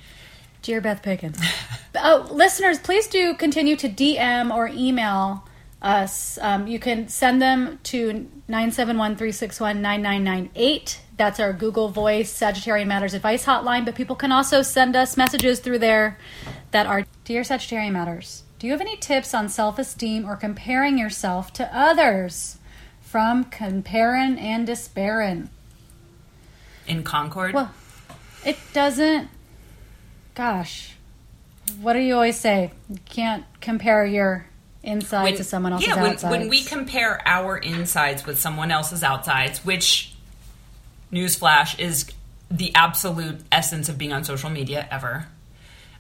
Dear 0.63 0.81
Beth 0.81 1.03
Pickens. 1.03 1.39
oh, 1.97 2.29
listeners, 2.31 2.79
please 2.79 3.07
do 3.07 3.35
continue 3.35 3.77
to 3.77 3.89
DM 3.89 4.53
or 4.55 4.69
email 4.69 5.47
us. 5.83 6.39
Um, 6.41 6.67
you 6.67 6.79
can 6.79 7.09
send 7.09 7.41
them 7.41 7.79
to 7.85 8.29
971 8.49 9.17
361 9.17 9.81
9998. 9.83 11.01
That's 11.17 11.41
our 11.41 11.53
Google 11.53 11.89
Voice 11.89 12.33
Sagittarian 12.33 12.87
Matters 12.87 13.15
Advice 13.15 13.45
Hotline. 13.45 13.85
But 13.85 13.95
people 13.95 14.17
can 14.17 14.33
also 14.33 14.63
send 14.63 14.97
us 14.97 15.17
messages 15.17 15.61
through 15.61 15.79
there 15.79 16.19
that 16.73 16.87
are 16.87 17.05
Dear 17.25 17.43
Sagittarian 17.43 17.93
Matters, 17.93 18.45
do 18.59 18.67
you 18.67 18.73
have 18.73 18.81
any 18.81 18.97
tips 18.97 19.35
on 19.35 19.49
self 19.49 19.79
esteem 19.79 20.25
or 20.25 20.37
comparing 20.37 20.99
yourself 20.99 21.53
to 21.55 21.77
others? 21.77 22.59
From 23.01 23.45
comparing 23.45 24.39
and 24.39 24.67
despairing. 24.67 25.49
In 26.87 27.03
Concord. 27.03 27.55
Well, 27.55 27.73
it 28.45 28.59
doesn't. 28.73 29.29
Gosh, 30.37 30.95
what 31.81 31.95
do 31.95 31.99
you 31.99 32.15
always 32.15 32.39
say? 32.39 32.71
You 32.91 32.99
can't 33.07 33.45
compare 33.63 34.05
your 34.05 34.47
inside 34.83 35.37
to 35.37 35.45
someone 35.45 35.73
else's 35.73 35.89
yeah, 35.89 36.01
when, 36.01 36.13
outsides. 36.13 36.31
when 36.31 36.49
we 36.51 36.63
compare 36.63 37.27
our 37.27 37.57
insides 37.57 38.27
with 38.27 38.39
someone 38.39 38.71
else's 38.71 39.03
outsides, 39.03 39.65
which 39.65 40.15
newsflash 41.11 41.81
is 41.81 42.13
the 42.51 42.75
absolute 42.75 43.41
essence 43.51 43.89
of 43.89 43.97
being 43.97 44.13
on 44.13 44.25
social 44.25 44.51
media 44.51 44.87
ever, 44.91 45.27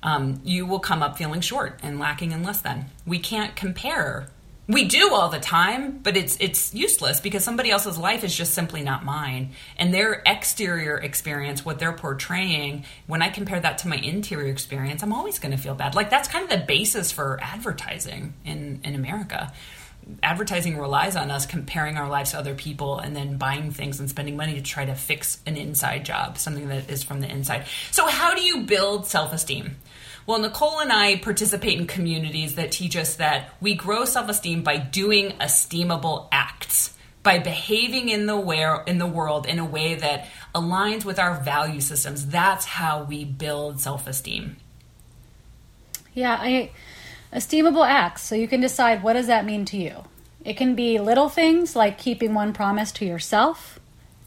um, 0.03 0.38
you 0.44 0.66
will 0.66 0.81
come 0.81 1.03
up 1.03 1.16
feeling 1.16 1.40
short 1.40 1.81
and 1.83 1.99
lacking 1.99 2.35
and 2.35 2.44
less 2.44 2.61
than. 2.61 2.90
We 3.07 3.18
can't 3.18 3.57
compare. 3.57 4.29
We 4.69 4.85
do 4.85 5.15
all 5.15 5.29
the 5.29 5.39
time, 5.39 5.99
but 6.03 6.17
it's 6.17 6.37
it's 6.41 6.75
useless 6.75 7.21
because 7.21 7.45
somebody 7.45 7.71
else's 7.71 7.97
life 7.97 8.25
is 8.25 8.37
just 8.37 8.53
simply 8.53 8.83
not 8.83 9.05
mine, 9.05 9.53
and 9.77 9.95
their 9.95 10.23
exterior 10.27 10.97
experience, 10.97 11.65
what 11.65 11.79
they're 11.79 11.93
portraying, 11.93 12.85
when 13.07 13.23
I 13.23 13.29
compare 13.29 13.61
that 13.61 13.79
to 13.79 13.89
my 13.89 13.97
interior 13.97 14.51
experience, 14.51 15.05
I'm 15.05 15.13
always 15.13 15.39
going 15.39 15.53
to 15.53 15.59
feel 15.59 15.77
bad. 15.77 15.95
Like 15.95 16.11
that's 16.11 16.29
kind 16.29 16.43
of 16.45 16.51
the 16.51 16.67
basis 16.67 17.13
for 17.13 17.39
advertising 17.41 18.35
in 18.45 18.81
in 18.83 18.97
America 18.97 19.53
advertising 20.23 20.79
relies 20.79 21.17
on 21.17 21.31
us 21.31 21.47
comparing 21.47 21.97
our 21.97 22.09
lives 22.09 22.31
to 22.31 22.39
other 22.39 22.55
people 22.55 22.99
and 22.99 23.17
then 23.17 23.37
buying 23.37 23.71
things 23.71 23.99
and 23.99 24.09
spending 24.09 24.37
money 24.37 24.55
to 24.55 24.63
try 24.63 24.85
to 24.85 24.95
fix 24.95 25.41
an 25.47 25.57
inside 25.57 26.05
job, 26.05 26.39
something 26.39 26.69
that 26.69 26.89
is 26.91 27.03
from 27.03 27.21
the 27.21 27.29
inside. 27.29 27.67
So, 27.91 28.07
how 28.07 28.35
do 28.35 28.43
you 28.43 28.63
build 28.63 29.07
self 29.07 29.33
esteem? 29.33 29.77
Well, 30.27 30.41
Nicole 30.41 30.81
and 30.81 30.93
I 30.93 31.17
participate 31.17 31.79
in 31.79 31.87
communities 31.87 32.57
that 32.57 32.73
teach 32.73 32.97
us 32.97 33.15
that 33.17 33.51
we 33.61 33.75
grow 33.75 34.05
self 34.05 34.29
esteem 34.29 34.62
by 34.62 34.77
doing 34.77 35.31
esteemable 35.41 36.29
acts, 36.33 36.95
by 37.23 37.39
behaving 37.39 38.09
in 38.09 38.27
the 38.27 38.37
where 38.37 38.83
in 38.87 38.99
the 38.99 39.07
world 39.07 39.47
in 39.47 39.61
a 39.61 39.65
way 39.65 39.95
that 39.95 40.27
aligns 40.55 41.05
with 41.05 41.21
our 41.21 41.41
value 41.41 41.81
systems. 41.81 42.27
That's 42.27 42.65
how 42.65 43.05
we 43.05 43.25
build 43.25 43.81
self 43.81 44.09
esteem. 44.09 44.57
yeah, 46.12 46.37
I 46.41 46.71
esteemable 47.33 47.87
acts. 47.87 48.23
So 48.23 48.35
you 48.35 48.49
can 48.49 48.61
decide 48.61 49.03
what 49.03 49.12
does 49.12 49.27
that 49.29 49.45
mean 49.45 49.65
to 49.67 49.77
you. 49.77 50.05
It 50.45 50.57
can 50.57 50.75
be 50.75 50.99
little 50.99 51.29
things 51.29 51.77
like 51.77 51.99
keeping 51.99 52.35
one 52.35 52.53
promise 52.53 52.91
to 52.93 53.05
yourself 53.05 53.79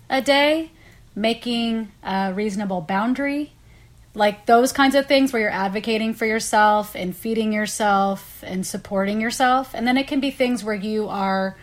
a 0.09 0.21
day, 0.21 0.71
making 1.15 1.91
a 2.03 2.33
reasonable 2.33 2.81
boundary, 2.81 3.53
like 4.19 4.45
those 4.45 4.73
kinds 4.73 4.95
of 4.95 5.08
things 5.08 5.32
where 5.32 5.41
you're 5.41 5.51
advocating 5.51 6.13
for 6.13 6.25
yourself 6.25 6.93
and 6.93 7.15
feeding 7.15 7.53
yourself 7.53 8.43
and 8.45 8.67
supporting 8.67 9.21
yourself. 9.21 9.73
And 9.73 9.88
then 9.88 9.97
it 9.97 10.08
can 10.08 10.19
be 10.19 10.29
things 10.29 10.63
where 10.63 10.75
you 10.75 11.08
are 11.08 11.58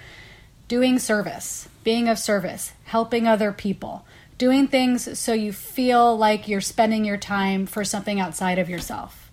doing 0.66 0.99
service, 0.99 1.69
being 1.85 2.09
of 2.09 2.19
service, 2.19 2.73
helping 2.85 3.29
other 3.29 3.53
people, 3.53 4.07
doing 4.38 4.66
things 4.66 5.19
so 5.19 5.35
you 5.35 5.53
feel 5.53 6.16
like 6.16 6.49
you're 6.49 6.62
spending 6.62 7.05
your 7.05 7.19
time 7.19 7.66
for 7.66 7.85
something 7.85 8.19
outside 8.19 8.59
of 8.59 8.71
yourself. 8.71 9.31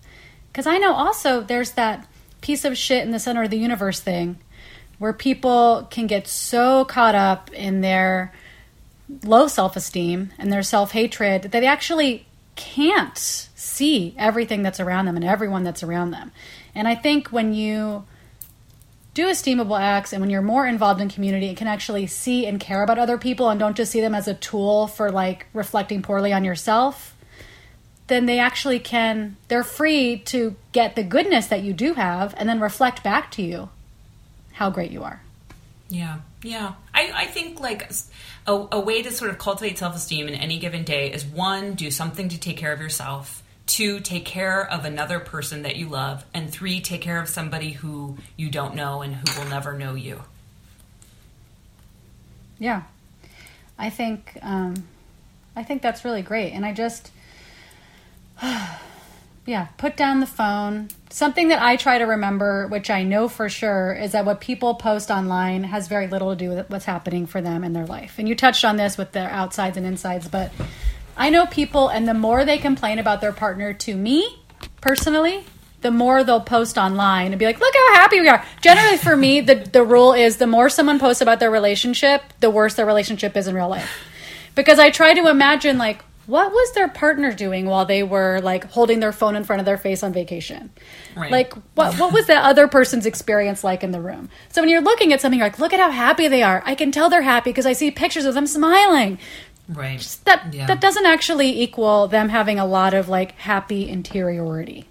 Because 0.52 0.66
I 0.66 0.76
know 0.76 0.92
also 0.92 1.40
there's 1.40 1.72
that 1.72 2.06
piece 2.42 2.66
of 2.66 2.76
shit 2.76 3.02
in 3.02 3.10
the 3.10 3.18
center 3.18 3.42
of 3.42 3.50
the 3.50 3.58
universe 3.58 4.00
thing 4.00 4.38
where 4.98 5.14
people 5.14 5.88
can 5.90 6.06
get 6.06 6.28
so 6.28 6.84
caught 6.84 7.14
up 7.14 7.50
in 7.52 7.80
their 7.80 8.34
low 9.24 9.48
self 9.48 9.76
esteem 9.76 10.30
and 10.38 10.52
their 10.52 10.62
self 10.62 10.92
hatred 10.92 11.42
that 11.42 11.52
they 11.52 11.66
actually 11.66 12.26
can't 12.56 13.18
see 13.18 14.14
everything 14.18 14.62
that's 14.62 14.80
around 14.80 15.06
them 15.06 15.16
and 15.16 15.24
everyone 15.24 15.64
that's 15.64 15.82
around 15.82 16.10
them. 16.10 16.32
And 16.74 16.86
I 16.88 16.94
think 16.94 17.28
when 17.28 17.54
you 17.54 18.04
do 19.14 19.26
esteemable 19.26 19.80
acts 19.80 20.12
and 20.12 20.20
when 20.20 20.28
you're 20.28 20.42
more 20.42 20.66
involved 20.66 21.00
in 21.00 21.08
community 21.08 21.48
and 21.48 21.56
can 21.56 21.68
actually 21.68 22.06
see 22.06 22.46
and 22.46 22.58
care 22.58 22.82
about 22.82 22.98
other 22.98 23.16
people 23.16 23.48
and 23.48 23.60
don't 23.60 23.76
just 23.76 23.92
see 23.92 24.00
them 24.00 24.14
as 24.14 24.26
a 24.26 24.34
tool 24.34 24.88
for 24.88 25.10
like 25.10 25.46
reflecting 25.52 26.02
poorly 26.02 26.32
on 26.32 26.44
yourself 26.44 27.14
then 28.08 28.26
they 28.26 28.38
actually 28.38 28.78
can 28.78 29.36
they're 29.48 29.64
free 29.64 30.18
to 30.18 30.56
get 30.72 30.96
the 30.96 31.02
goodness 31.04 31.46
that 31.46 31.62
you 31.62 31.72
do 31.72 31.94
have 31.94 32.34
and 32.36 32.48
then 32.48 32.60
reflect 32.60 33.02
back 33.02 33.30
to 33.30 33.40
you 33.40 33.68
how 34.54 34.68
great 34.68 34.90
you 34.90 35.02
are 35.02 35.22
Yeah, 35.94 36.20
yeah. 36.42 36.74
I, 36.92 37.12
I 37.14 37.26
think 37.26 37.60
like 37.60 37.90
a, 38.46 38.66
a 38.72 38.80
way 38.80 39.02
to 39.02 39.10
sort 39.10 39.30
of 39.30 39.38
cultivate 39.38 39.78
self 39.78 39.94
esteem 39.94 40.28
in 40.28 40.34
any 40.34 40.58
given 40.58 40.84
day 40.84 41.12
is 41.12 41.24
one, 41.24 41.74
do 41.74 41.90
something 41.90 42.28
to 42.30 42.38
take 42.38 42.56
care 42.56 42.72
of 42.72 42.80
yourself. 42.80 43.42
Two, 43.66 44.00
take 44.00 44.24
care 44.24 44.68
of 44.70 44.84
another 44.84 45.20
person 45.20 45.62
that 45.62 45.76
you 45.76 45.88
love. 45.88 46.24
And 46.34 46.50
three, 46.50 46.80
take 46.80 47.00
care 47.00 47.20
of 47.20 47.28
somebody 47.28 47.70
who 47.70 48.18
you 48.36 48.50
don't 48.50 48.74
know 48.74 49.02
and 49.02 49.14
who 49.14 49.40
will 49.40 49.48
never 49.48 49.78
know 49.78 49.94
you. 49.94 50.20
yeah 52.58 52.82
i 53.78 53.90
think 53.90 54.38
um 54.42 54.74
i 55.56 55.62
think 55.62 55.82
that's 55.82 56.04
really 56.04 56.22
great 56.22 56.52
and 56.52 56.64
i 56.64 56.72
just 56.72 57.10
yeah 59.46 59.66
put 59.76 59.96
down 59.96 60.20
the 60.20 60.26
phone 60.26 60.88
something 61.10 61.48
that 61.48 61.62
i 61.62 61.76
try 61.76 61.98
to 61.98 62.04
remember 62.04 62.66
which 62.68 62.90
i 62.90 63.02
know 63.02 63.28
for 63.28 63.48
sure 63.48 63.92
is 63.92 64.12
that 64.12 64.24
what 64.24 64.40
people 64.40 64.74
post 64.74 65.10
online 65.10 65.64
has 65.64 65.88
very 65.88 66.06
little 66.06 66.30
to 66.30 66.36
do 66.36 66.50
with 66.50 66.68
what's 66.70 66.84
happening 66.84 67.26
for 67.26 67.40
them 67.40 67.62
in 67.64 67.72
their 67.72 67.86
life 67.86 68.18
and 68.18 68.28
you 68.28 68.34
touched 68.34 68.64
on 68.64 68.76
this 68.76 68.96
with 68.96 69.12
their 69.12 69.28
outsides 69.30 69.76
and 69.76 69.86
insides 69.86 70.28
but 70.28 70.50
i 71.16 71.30
know 71.30 71.46
people 71.46 71.88
and 71.88 72.08
the 72.08 72.14
more 72.14 72.44
they 72.44 72.58
complain 72.58 72.98
about 72.98 73.20
their 73.20 73.32
partner 73.32 73.72
to 73.72 73.96
me 73.96 74.42
personally 74.80 75.44
the 75.84 75.90
more 75.90 76.24
they'll 76.24 76.40
post 76.40 76.78
online 76.78 77.32
and 77.32 77.38
be 77.38 77.44
like, 77.44 77.60
look 77.60 77.74
how 77.74 77.94
happy 77.96 78.18
we 78.18 78.26
are. 78.26 78.42
Generally, 78.62 78.96
for 78.96 79.14
me, 79.14 79.42
the, 79.42 79.54
the 79.54 79.84
rule 79.84 80.14
is 80.14 80.38
the 80.38 80.46
more 80.46 80.70
someone 80.70 80.98
posts 80.98 81.20
about 81.20 81.40
their 81.40 81.50
relationship, 81.50 82.22
the 82.40 82.48
worse 82.48 82.74
their 82.74 82.86
relationship 82.86 83.36
is 83.36 83.46
in 83.46 83.54
real 83.54 83.68
life. 83.68 84.02
Because 84.54 84.78
I 84.78 84.88
try 84.88 85.12
to 85.12 85.28
imagine, 85.28 85.76
like, 85.76 86.02
what 86.26 86.50
was 86.52 86.72
their 86.72 86.88
partner 86.88 87.32
doing 87.32 87.66
while 87.66 87.84
they 87.84 88.02
were, 88.02 88.40
like, 88.42 88.64
holding 88.70 89.00
their 89.00 89.12
phone 89.12 89.36
in 89.36 89.44
front 89.44 89.60
of 89.60 89.66
their 89.66 89.78
face 89.78 90.02
on 90.02 90.12
vacation? 90.12 90.70
Right. 91.16 91.30
Like, 91.30 91.54
what, 91.74 91.98
what 91.98 92.12
was 92.12 92.26
the 92.26 92.36
other 92.36 92.68
person's 92.68 93.06
experience 93.06 93.62
like 93.64 93.82
in 93.84 93.90
the 93.92 94.00
room? 94.00 94.28
So 94.50 94.62
when 94.62 94.68
you're 94.70 94.80
looking 94.82 95.12
at 95.12 95.20
something, 95.20 95.38
you're 95.38 95.46
like, 95.48 95.58
look 95.58 95.72
at 95.72 95.80
how 95.80 95.90
happy 95.90 96.28
they 96.28 96.42
are. 96.42 96.62
I 96.64 96.74
can 96.74 96.90
tell 96.92 97.10
they're 97.10 97.22
happy 97.22 97.50
because 97.50 97.66
I 97.66 97.72
see 97.72 97.90
pictures 97.90 98.24
of 98.24 98.34
them 98.34 98.46
smiling. 98.46 99.18
Right. 99.68 100.00
That, 100.24 100.52
Yeah. 100.52 100.66
that 100.66 100.80
doesn't 100.80 101.06
actually 101.06 101.62
equal 101.62 102.08
them 102.08 102.28
having 102.28 102.58
a 102.58 102.66
lot 102.66 102.94
of, 102.94 103.08
like, 103.08 103.32
happy 103.38 103.88
interiority. 103.88 104.86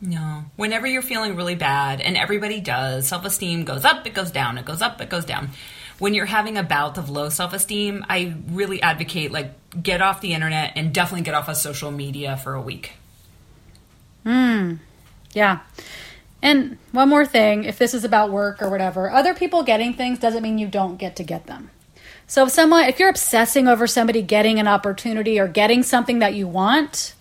No. 0.00 0.44
Whenever 0.56 0.86
you're 0.86 1.00
feeling 1.02 1.36
really 1.36 1.54
bad, 1.54 2.00
and 2.00 2.16
everybody 2.16 2.60
does, 2.60 3.06
self 3.06 3.24
esteem 3.24 3.64
goes 3.64 3.84
up, 3.84 4.04
it 4.06 4.14
goes 4.14 4.30
down, 4.32 4.58
it 4.58 4.64
goes 4.64 4.82
up, 4.82 5.00
it 5.00 5.08
goes 5.08 5.24
down. 5.24 5.50
When 5.98 6.14
you're 6.14 6.26
having 6.26 6.56
a 6.56 6.62
bout 6.62 6.98
of 6.98 7.08
low 7.10 7.28
self 7.28 7.52
esteem, 7.52 8.04
I 8.08 8.34
really 8.48 8.82
advocate 8.82 9.32
like 9.32 9.52
get 9.82 10.02
off 10.02 10.20
the 10.20 10.34
internet 10.34 10.72
and 10.76 10.92
definitely 10.92 11.24
get 11.24 11.34
off 11.34 11.48
of 11.48 11.56
social 11.56 11.90
media 11.90 12.36
for 12.36 12.54
a 12.54 12.60
week. 12.60 12.92
Hmm. 14.24 14.74
Yeah. 15.32 15.60
And 16.42 16.78
one 16.90 17.08
more 17.08 17.24
thing 17.24 17.64
if 17.64 17.78
this 17.78 17.94
is 17.94 18.04
about 18.04 18.30
work 18.30 18.60
or 18.60 18.68
whatever, 18.68 19.10
other 19.10 19.32
people 19.32 19.62
getting 19.62 19.94
things 19.94 20.18
doesn't 20.18 20.42
mean 20.42 20.58
you 20.58 20.66
don't 20.66 20.96
get 20.96 21.14
to 21.16 21.22
get 21.22 21.46
them. 21.46 21.70
So 22.26 22.46
if 22.46 22.50
someone, 22.50 22.84
if 22.84 22.98
you're 22.98 23.08
obsessing 23.08 23.68
over 23.68 23.86
somebody 23.86 24.22
getting 24.22 24.58
an 24.58 24.66
opportunity 24.66 25.38
or 25.38 25.46
getting 25.46 25.82
something 25.82 26.18
that 26.18 26.34
you 26.34 26.48
want, 26.48 27.14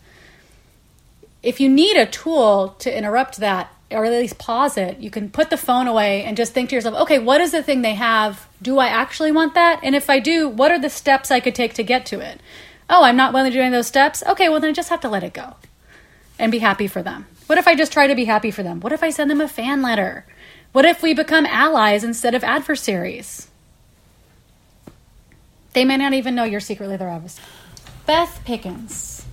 if 1.44 1.60
you 1.60 1.70
need 1.70 1.98
a 1.98 2.06
tool 2.06 2.76
to 2.80 2.96
interrupt 2.96 3.38
that 3.38 3.76
or 3.92 4.06
at 4.06 4.12
least 4.12 4.38
pause 4.38 4.78
it, 4.78 5.00
you 5.00 5.10
can 5.10 5.30
put 5.30 5.50
the 5.50 5.58
phone 5.58 5.88
away 5.88 6.24
and 6.24 6.38
just 6.38 6.54
think 6.54 6.70
to 6.70 6.76
yourself, 6.76 6.96
okay, 7.02 7.20
what 7.20 7.42
is 7.42 7.52
the 7.52 7.64
thing 7.64 7.82
they 7.82 7.96
have? 7.96 8.48
Do 8.62 8.80
I 8.80 8.88
actually 8.88 9.32
want 9.32 9.54
that? 9.56 9.80
And 9.84 9.96
if 9.96 10.10
I 10.10 10.20
do, 10.20 10.48
what 10.48 10.72
are 10.72 10.80
the 10.80 10.90
steps 10.90 11.32
I 11.32 11.40
could 11.40 11.56
take 11.56 11.74
to 11.76 11.84
get 11.84 12.06
to 12.08 12.20
it? 12.20 12.42
Oh, 12.90 13.04
I'm 13.04 13.16
not 13.16 13.34
willing 13.34 13.52
to 13.52 13.58
do 13.58 13.62
any 13.62 13.68
of 13.68 13.74
those 13.74 13.88
steps? 13.88 14.24
Okay, 14.28 14.50
well, 14.50 14.60
then 14.60 14.72
I 14.72 14.74
just 14.74 14.90
have 14.90 15.02
to 15.02 15.10
let 15.10 15.24
it 15.24 15.34
go 15.34 15.56
and 16.38 16.52
be 16.52 16.60
happy 16.60 16.88
for 16.88 17.02
them. 17.02 17.28
What 17.48 17.58
if 17.58 17.68
I 17.68 17.76
just 17.76 17.92
try 17.92 18.08
to 18.08 18.16
be 18.16 18.26
happy 18.26 18.52
for 18.52 18.64
them? 18.64 18.80
What 18.80 18.94
if 18.94 19.04
I 19.04 19.10
send 19.10 19.30
them 19.30 19.42
a 19.42 19.48
fan 19.48 19.82
letter? 19.82 20.26
What 20.72 20.86
if 20.86 21.04
we 21.04 21.14
become 21.14 21.46
allies 21.46 22.04
instead 22.04 22.34
of 22.34 22.44
adversaries? 22.44 23.50
They 25.74 25.86
may 25.86 25.98
not 25.98 26.14
even 26.14 26.36
know 26.36 26.44
you're 26.44 26.60
secretly 26.60 26.98
their 26.98 27.10
adversary. 27.10 27.46
Beth 28.06 28.42
Pickens. 28.46 29.26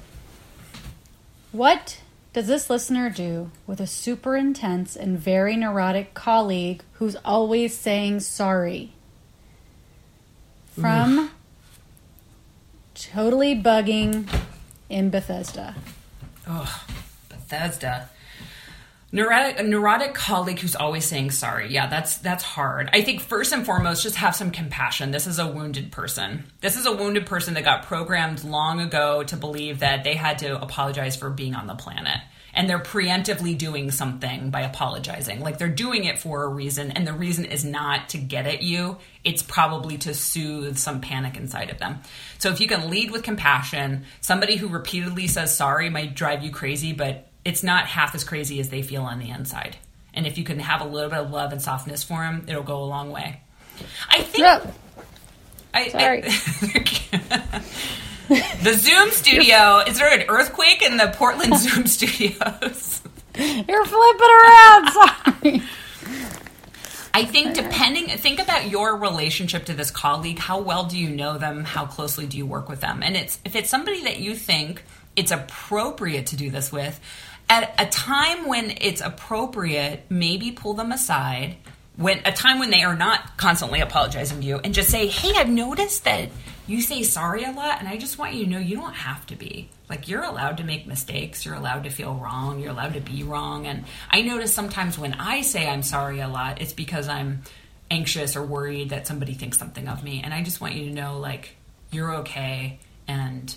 What 1.51 2.01
does 2.33 2.47
this 2.47 2.69
listener 2.69 3.11
do 3.11 3.51
with 3.67 3.81
a 3.81 3.87
super 3.87 4.37
intense 4.37 4.97
and 4.97 5.19
very 5.19 5.57
neurotic 5.57 6.15
colleague 6.15 6.83
who's 6.95 7.17
always 7.25 7.77
saying 7.77 8.21
sorry? 8.21 8.93
From 10.79 11.31
totally 12.95 13.61
bugging 13.61 14.29
in 14.89 15.11
Bethesda. 15.11 15.75
Oh, 16.47 16.85
Bethesda. 17.29 18.09
Neurotic, 19.11 19.59
a 19.59 19.63
neurotic 19.63 20.13
colleague 20.13 20.59
who's 20.59 20.77
always 20.77 21.07
saying 21.07 21.31
sorry. 21.31 21.73
Yeah, 21.73 21.87
that's 21.87 22.19
that's 22.19 22.45
hard. 22.45 22.91
I 22.93 23.01
think 23.01 23.23
first 23.23 23.55
and 23.55 23.65
foremost, 23.65 24.03
just 24.03 24.17
have 24.17 24.37
some 24.37 24.51
compassion. 24.51 25.13
This 25.13 25.27
is 25.27 25.39
a 25.39 25.47
wounded 25.47 25.91
person. 25.93 26.45
This 26.61 26.77
is 26.77 26.85
a 26.85 26.93
wounded 26.93 27.25
person 27.25 27.55
that 27.55 27.65
got 27.65 27.87
programmed 27.87 28.45
long 28.45 28.81
ago 28.81 29.23
to 29.23 29.37
believe 29.37 29.81
that 29.81 30.05
they 30.05 30.15
had 30.15 30.41
to 30.41 30.61
apologize 30.61 31.17
for 31.17 31.31
being 31.31 31.55
on 31.55 31.67
the 31.67 31.75
planet. 31.75 32.19
And 32.53 32.69
they're 32.69 32.81
preemptively 32.81 33.57
doing 33.57 33.91
something 33.91 34.51
by 34.51 34.63
apologizing. 34.63 35.41
Like 35.41 35.57
they're 35.57 35.69
doing 35.69 36.05
it 36.05 36.19
for 36.19 36.43
a 36.43 36.49
reason, 36.49 36.91
and 36.91 37.07
the 37.07 37.15
reason 37.15 37.47
is 37.47 37.65
not 37.65 38.11
to 38.11 38.19
get 38.19 38.47
at 38.47 38.63
you. 38.63 38.99
It's 39.25 39.43
probably 39.43 39.97
to 39.99 40.13
soothe 40.13 40.77
some 40.77 41.01
panic 41.01 41.37
inside 41.39 41.71
of 41.71 41.79
them. 41.79 42.01
So 42.39 42.51
if 42.51 42.61
you 42.61 42.69
can 42.69 42.91
lead 42.91 43.11
with 43.11 43.23
compassion, 43.23 44.05
somebody 44.21 44.57
who 44.57 44.69
repeatedly 44.69 45.29
says 45.29 45.57
sorry 45.57 45.89
might 45.89 46.15
drive 46.15 46.43
you 46.43 46.51
crazy, 46.51 46.93
but 46.93 47.28
it's 47.49 47.63
not 47.63 47.87
half 47.87 48.15
as 48.15 48.25
crazy 48.25 48.61
as 48.61 48.69
they 48.69 48.83
feel 48.83 49.05
on 49.05 49.19
the 49.19 49.31
inside. 49.31 49.77
And 50.13 50.27
if 50.27 50.37
you 50.37 50.45
can 50.45 50.59
have 50.59 50.83
a 50.83 50.85
little 50.85 51.09
bit 51.09 51.19
of 51.21 51.31
love 51.31 51.51
and 51.51 51.63
softness 51.63 52.05
for 52.05 52.19
them, 52.19 52.45
it'll 52.47 52.63
go 52.63 52.83
a 52.83 52.85
long 52.85 53.11
way. 53.11 53.41
I 54.11 54.21
think. 54.21 54.39
Yep. 54.39 54.75
I, 55.73 55.89
Sorry. 55.89 56.23
I- 56.25 57.63
the 58.63 58.75
Zoom 58.75 59.11
studio. 59.13 59.79
Is 59.87 59.99
there 59.99 60.13
an 60.13 60.27
earthquake 60.29 60.83
in 60.83 60.99
the 60.99 61.09
Portland 61.17 61.57
Zoom 61.59 61.87
studios? 61.87 63.01
You're 63.35 63.85
flipping 63.87 64.35
around. 64.45 64.93
Sorry. 64.93 65.63
I 67.15 67.25
think 67.25 67.55
depending, 67.55 68.09
think 68.09 68.41
about 68.41 68.69
your 68.69 68.95
relationship 68.97 69.65
to 69.67 69.73
this 69.73 69.91
colleague. 69.91 70.39
How 70.39 70.61
well 70.61 70.85
do 70.85 70.99
you 70.99 71.09
know 71.09 71.39
them? 71.39 71.65
How 71.65 71.87
closely 71.87 72.27
do 72.27 72.37
you 72.37 72.45
work 72.45 72.69
with 72.69 72.81
them? 72.83 73.03
And 73.03 73.17
it's 73.17 73.39
if 73.47 73.57
it's 73.57 73.71
somebody 73.71 74.05
that 74.05 74.19
you 74.19 74.35
think 74.35 74.83
it's 75.17 75.33
appropriate 75.33 76.27
to 76.29 76.37
do 76.37 76.51
this 76.51 76.71
with, 76.71 77.01
at 77.49 77.75
a 77.79 77.87
time 77.87 78.47
when 78.47 78.75
it's 78.81 79.01
appropriate, 79.01 80.05
maybe 80.09 80.53
pull 80.53 80.75
them 80.75 80.93
aside. 80.93 81.57
When 81.97 82.21
a 82.25 82.33
time 82.33 82.59
when 82.61 82.71
they 82.71 82.83
are 82.83 82.95
not 82.95 83.37
constantly 83.37 83.81
apologizing 83.81 84.41
to 84.41 84.47
you, 84.47 84.59
and 84.59 84.73
just 84.73 84.91
say, 84.91 85.09
"Hey, 85.09 85.33
I've 85.37 85.49
noticed 85.49 86.05
that 86.05 86.31
you 86.69 86.83
say 86.83 87.03
sorry 87.03 87.45
a 87.45 87.51
lot, 87.51 87.81
and 87.81 87.89
I 87.89 87.97
just 87.97 88.19
want 88.19 88.35
you 88.35 88.45
to 88.45 88.51
know 88.51 88.59
you 88.59 88.77
don't 88.77 88.95
have 88.95 89.27
to 89.29 89.37
be. 89.37 89.71
Like 89.89 90.07
you're 90.07 90.23
allowed 90.23 90.59
to 90.59 90.65
make 90.65 90.87
mistakes. 90.87 91.45
You're 91.47 91.55
allowed 91.55 91.85
to 91.85 91.91
feel 91.91 92.15
wrong. 92.15 92.61
You're 92.61 92.71
allowed 92.71 92.93
to 92.93 93.01
be 93.01 93.23
wrong. 93.23 93.67
And 93.67 93.85
I 94.11 94.21
notice 94.21 94.53
sometimes 94.53 94.99
when 94.99 95.15
I 95.15 95.41
say 95.41 95.67
I'm 95.67 95.83
sorry 95.83 96.21
a 96.21 96.29
lot, 96.29 96.61
it's 96.61 96.75
because 96.75 97.09
I'm 97.09 97.43
anxious 97.91 98.37
or 98.37 98.45
worried 98.45 98.91
that 98.91 99.07
somebody 99.07 99.33
thinks 99.33 99.59
something 99.59 99.89
of 99.89 100.05
me. 100.05 100.21
And 100.23 100.35
I 100.35 100.43
just 100.43 100.61
want 100.61 100.75
you 100.75 100.91
to 100.91 100.95
know, 100.95 101.19
like, 101.19 101.57
you're 101.91 102.17
okay 102.17 102.79
and 103.09 103.55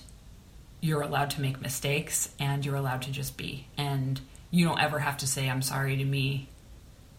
you're 0.81 1.01
allowed 1.01 1.29
to 1.31 1.41
make 1.41 1.61
mistakes 1.61 2.29
and 2.39 2.65
you're 2.65 2.75
allowed 2.75 3.03
to 3.03 3.11
just 3.11 3.37
be. 3.37 3.67
And 3.77 4.19
you 4.49 4.65
don't 4.65 4.81
ever 4.81 4.99
have 4.99 5.17
to 5.17 5.27
say 5.27 5.49
I'm 5.49 5.61
sorry 5.61 5.97
to 5.97 6.03
me 6.03 6.49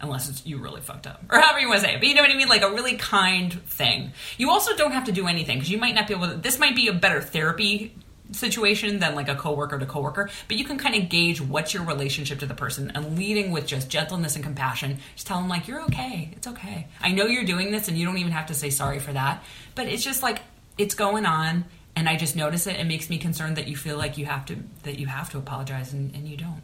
unless 0.01 0.29
it's 0.29 0.45
you 0.45 0.59
really 0.59 0.81
fucked 0.81 1.07
up 1.07 1.23
or 1.31 1.39
however 1.39 1.61
you 1.61 1.69
want 1.69 1.81
to 1.81 1.87
say 1.87 1.95
it. 1.95 2.01
But 2.01 2.09
you 2.09 2.15
know 2.15 2.23
what 2.23 2.31
I 2.31 2.37
mean? 2.37 2.49
Like 2.49 2.63
a 2.63 2.71
really 2.71 2.97
kind 2.97 3.53
thing. 3.53 4.13
You 4.37 4.51
also 4.51 4.77
don't 4.77 4.93
have 4.93 5.05
to 5.05 5.13
do 5.13 5.29
anything 5.29 5.59
because 5.59 5.71
you 5.71 5.79
might 5.79 5.95
not 5.95 6.09
be 6.09 6.15
able 6.15 6.29
to. 6.29 6.37
This 6.37 6.59
might 6.59 6.75
be 6.75 6.89
a 6.89 6.93
better 6.93 7.21
therapy 7.21 7.95
situation 8.33 8.99
than 8.99 9.15
like 9.15 9.29
a 9.29 9.35
coworker 9.35 9.79
to 9.79 9.87
coworker, 9.87 10.31
but 10.49 10.57
you 10.57 10.65
can 10.65 10.79
kind 10.79 10.95
of 10.95 11.09
gauge 11.09 11.41
what's 11.41 11.75
your 11.75 11.85
relationship 11.85 12.41
to 12.41 12.47
the 12.47 12.55
person 12.55 12.91
and 12.95 13.17
leading 13.17 13.53
with 13.53 13.67
just 13.67 13.89
gentleness 13.89 14.35
and 14.35 14.45
compassion. 14.45 14.99
Just 15.15 15.27
tell 15.27 15.39
them 15.39 15.49
like 15.49 15.69
you're 15.69 15.83
okay. 15.83 16.31
It's 16.33 16.47
okay. 16.47 16.89
I 17.01 17.13
know 17.13 17.27
you're 17.27 17.45
doing 17.45 17.71
this 17.71 17.89
and 17.89 17.97
you 17.97 18.07
don't 18.07 18.19
even 18.19 18.33
have 18.33 18.47
to 18.47 18.55
say 18.55 18.71
sorry 18.71 18.99
for 18.99 19.13
that, 19.13 19.45
but 19.75 19.87
it's 19.87 20.03
just 20.03 20.23
like 20.23 20.41
it's 20.79 20.95
going 20.95 21.27
on 21.27 21.65
and 21.95 22.09
I 22.09 22.17
just 22.17 22.35
notice 22.37 22.67
it. 22.67 22.77
It 22.77 22.85
makes 22.87 23.09
me 23.11 23.19
concerned 23.19 23.57
that 23.57 23.69
you 23.69 23.77
feel 23.77 23.97
like 23.99 24.17
you 24.19 24.27
have 24.27 24.45
to 24.47 24.57
that 24.85 24.99
you 24.99 25.07
have 25.07 25.31
to 25.31 25.39
apologize 25.39 25.93
and, 25.93 26.15
and 26.15 26.27
you 26.29 26.37
don't. 26.37 26.63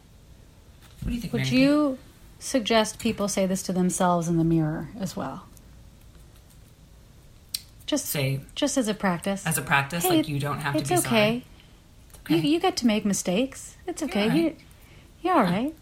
What 1.01 1.09
do 1.09 1.13
you 1.13 1.21
think? 1.21 1.33
Would 1.33 1.39
Mary 1.39 1.49
Kate? 1.49 1.59
you 1.59 1.97
suggest 2.39 2.99
people 2.99 3.27
say 3.27 3.45
this 3.45 3.61
to 3.63 3.73
themselves 3.73 4.27
in 4.27 4.37
the 4.37 4.43
mirror 4.43 4.89
as 4.99 5.15
well? 5.15 5.45
Just 7.85 8.05
say 8.05 8.41
just 8.55 8.77
as 8.77 8.87
a 8.87 8.93
practice. 8.93 9.45
as 9.47 9.57
a 9.57 9.61
practice 9.61 10.03
Hey, 10.03 10.17
like 10.17 10.27
you 10.27 10.39
don't 10.39 10.59
have 10.59 10.73
to 10.73 10.79
it's 10.79 10.89
be 10.89 10.95
okay. 10.97 11.03
sorry? 11.09 11.45
You, 12.29 12.37
Okay. 12.37 12.47
you 12.47 12.59
get 12.59 12.77
to 12.77 12.85
make 12.87 13.05
mistakes. 13.05 13.75
It's 13.87 14.03
okay. 14.03 14.23
all 14.23 14.29
right. 14.29 14.37
You, 14.37 14.55
you're 15.23 15.33
all 15.33 15.41
right. 15.43 15.73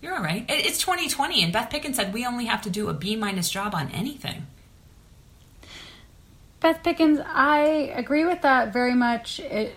You're 0.00 0.14
all 0.16 0.22
right. 0.22 0.46
It's 0.48 0.78
2020, 0.78 1.42
and 1.44 1.52
Beth 1.52 1.68
Pickens 1.68 1.96
said 1.96 2.14
we 2.14 2.24
only 2.24 2.46
have 2.46 2.62
to 2.62 2.70
do 2.70 2.88
a 2.88 2.94
B 2.94 3.16
minus 3.16 3.50
job 3.50 3.74
on 3.74 3.90
anything. 3.90 4.46
Beth 6.60 6.82
Pickens, 6.82 7.18
I 7.24 7.92
agree 7.94 8.24
with 8.24 8.42
that 8.42 8.72
very 8.72 8.94
much. 8.94 9.40
It 9.40 9.74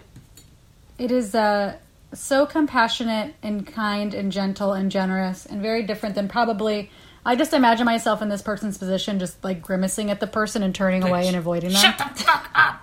it 0.98 1.12
is 1.12 1.34
uh, 1.34 1.78
so 2.14 2.46
compassionate 2.46 3.36
and 3.42 3.66
kind 3.66 4.14
and 4.14 4.32
gentle 4.32 4.74
and 4.74 4.92
generous 4.92 5.46
and 5.46 5.62
very 5.62 5.84
different 5.84 6.16
than 6.16 6.28
probably. 6.28 6.92
I 7.26 7.38
just 7.38 7.54
imagine 7.54 7.86
myself 7.86 8.22
in 8.22 8.28
this 8.28 8.42
person's 8.42 8.78
position, 8.78 9.18
just 9.18 9.42
like 9.46 9.62
grimacing 9.62 10.12
at 10.12 10.20
the 10.20 10.28
person 10.28 10.62
and 10.62 10.76
turning 10.76 11.04
away 11.04 11.26
and 11.28 11.38
avoiding 11.38 11.72
them, 11.72 11.82
Shut 11.82 11.98
the 11.98 12.24
fuck 12.24 12.50
up. 12.54 12.82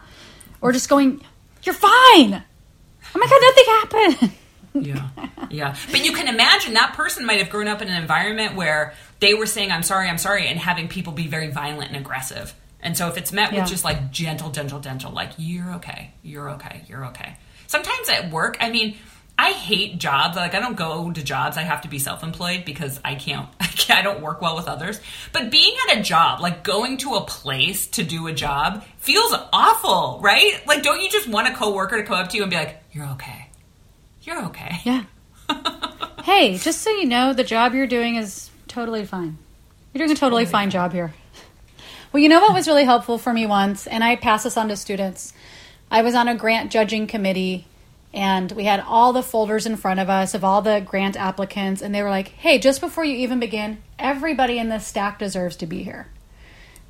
or 0.63 0.73
just 0.73 0.89
going, 0.89 1.23
"You're 1.63 1.75
fine." 1.75 2.43
Oh 3.15 3.19
my 3.19 3.27
god, 3.27 3.41
nothing 3.43 4.15
happened. 4.17 4.33
Yeah, 4.73 5.09
yeah. 5.51 5.77
But 5.91 6.05
you 6.05 6.13
can 6.13 6.29
imagine 6.29 6.75
that 6.75 6.95
person 6.95 7.27
might 7.27 7.41
have 7.41 7.51
grown 7.51 7.67
up 7.67 7.83
in 7.83 7.89
an 7.89 8.01
environment 8.01 8.55
where 8.55 8.95
they 9.19 9.35
were 9.35 9.47
saying 9.47 9.71
"I'm 9.73 9.83
sorry, 9.83 10.09
I'm 10.09 10.17
sorry," 10.17 10.47
and 10.47 10.59
having 10.61 10.87
people 10.89 11.13
be 11.13 11.27
very 11.27 11.51
violent 11.51 11.89
and 11.89 11.97
aggressive. 11.97 12.55
And 12.83 12.97
so 12.97 13.09
if 13.09 13.17
it's 13.17 13.33
met 13.33 13.53
Yeah. 13.53 13.61
with 13.61 13.71
just 13.71 13.85
like 13.85 14.11
gentle, 14.11 14.51
gentle, 14.51 14.81
gentle, 14.81 15.13
like 15.13 15.33
you're 15.37 15.75
okay, 15.75 16.13
you're 16.23 16.51
okay, 16.51 16.83
you're 16.89 17.07
okay. 17.07 17.37
Sometimes 17.67 18.09
at 18.09 18.31
work, 18.31 18.57
I 18.61 18.71
mean. 18.71 18.97
I 19.43 19.53
hate 19.53 19.97
jobs. 19.99 20.37
Like 20.37 20.55
I 20.55 20.61
don't 20.61 20.77
go 20.77 21.11
to 21.11 21.23
jobs. 21.25 21.57
I 21.57 21.63
have 21.63 21.81
to 21.83 21.89
be 21.89 21.99
self-employed 21.99 22.67
because 22.67 23.01
I 23.03 23.15
can't. 23.15 23.49
I, 23.61 23.69
can't, 23.69 23.99
I 23.99 24.03
don't 24.03 24.21
work 24.21 24.43
well 24.43 24.55
with 24.55 24.69
others. 24.69 25.01
But 25.33 25.51
being 25.51 25.75
at 25.89 25.97
a 25.97 26.03
job, 26.03 26.41
like 26.43 26.63
going 26.63 26.99
to 26.99 27.15
a 27.15 27.23
place 27.23 27.87
to 27.87 28.03
do 28.05 28.27
a 28.27 28.35
job, 28.35 28.85
feels 28.99 29.33
awful, 29.51 30.21
right? 30.23 30.61
Like, 30.67 30.83
don't 30.83 31.01
you 31.01 31.09
just 31.09 31.27
want 31.27 31.49
a 31.49 31.55
coworker 31.55 31.97
to 31.97 32.03
come 32.03 32.19
up 32.19 32.29
to 32.29 32.37
you 32.37 32.43
and 32.43 32.51
be 32.51 32.57
like, 32.59 32.83
"You're 32.93 33.07
okay. 33.13 33.49
You're 34.21 34.45
okay." 34.49 34.81
Yeah. 34.85 35.05
hey, 36.25 36.59
just 36.59 36.83
so 36.83 36.91
you 36.91 37.07
know, 37.07 37.33
the 37.33 37.45
job 37.45 37.73
you're 37.75 37.87
doing 37.87 38.17
is 38.17 38.51
totally 38.69 39.07
fine. 39.07 39.39
You're 39.95 40.07
doing 40.07 40.15
a 40.15 40.21
totally 40.21 40.45
fine 40.45 40.69
job 40.69 40.93
here. 40.93 41.15
Well, 42.13 42.21
you 42.21 42.29
know 42.29 42.41
what 42.41 42.55
was 42.55 42.67
really 42.67 42.85
helpful 42.85 43.19
for 43.19 43.33
me 43.33 43.47
once, 43.47 43.87
and 43.87 44.03
I 44.03 44.17
pass 44.17 44.43
this 44.43 44.57
on 44.57 44.67
to 44.67 44.77
students. 44.77 45.33
I 45.93 46.03
was 46.03 46.17
on 46.17 46.27
a 46.27 46.35
grant 46.35 46.73
judging 46.73 47.07
committee, 47.07 47.69
and 48.13 48.51
we 48.51 48.65
had 48.65 48.83
all 48.85 49.13
the 49.13 49.23
folders 49.23 49.65
in 49.65 49.77
front 49.77 50.01
of 50.01 50.11
us 50.11 50.35
of 50.35 50.43
all 50.43 50.61
the 50.61 50.81
grant 50.85 51.17
applicants, 51.17 51.81
and 51.81 51.95
they 51.95 52.03
were 52.03 52.11
like, 52.11 52.29
hey, 52.29 52.59
just 52.59 52.81
before 52.81 53.05
you 53.05 53.15
even 53.15 53.39
begin, 53.39 53.81
everybody 53.97 54.59
in 54.59 54.71
this 54.71 54.89
stack 54.89 55.21
deserves 55.21 55.55
to 55.55 55.67
be 55.67 55.85
here. 55.85 56.09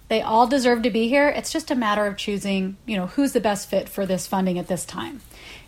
They 0.09 0.22
all 0.22 0.46
deserve 0.46 0.80
to 0.83 0.90
be 0.90 1.09
here. 1.09 1.28
It's 1.28 1.52
just 1.52 1.70
a 1.70 1.74
matter 1.74 2.06
of 2.06 2.16
choosing, 2.16 2.78
you 2.87 2.96
know, 2.96 3.09
who's 3.09 3.33
the 3.33 3.40
best 3.40 3.68
fit 3.68 3.90
for 3.90 4.06
this 4.06 4.26
funding 4.26 4.59
at 4.59 4.68
this 4.68 4.87
time. 4.87 5.20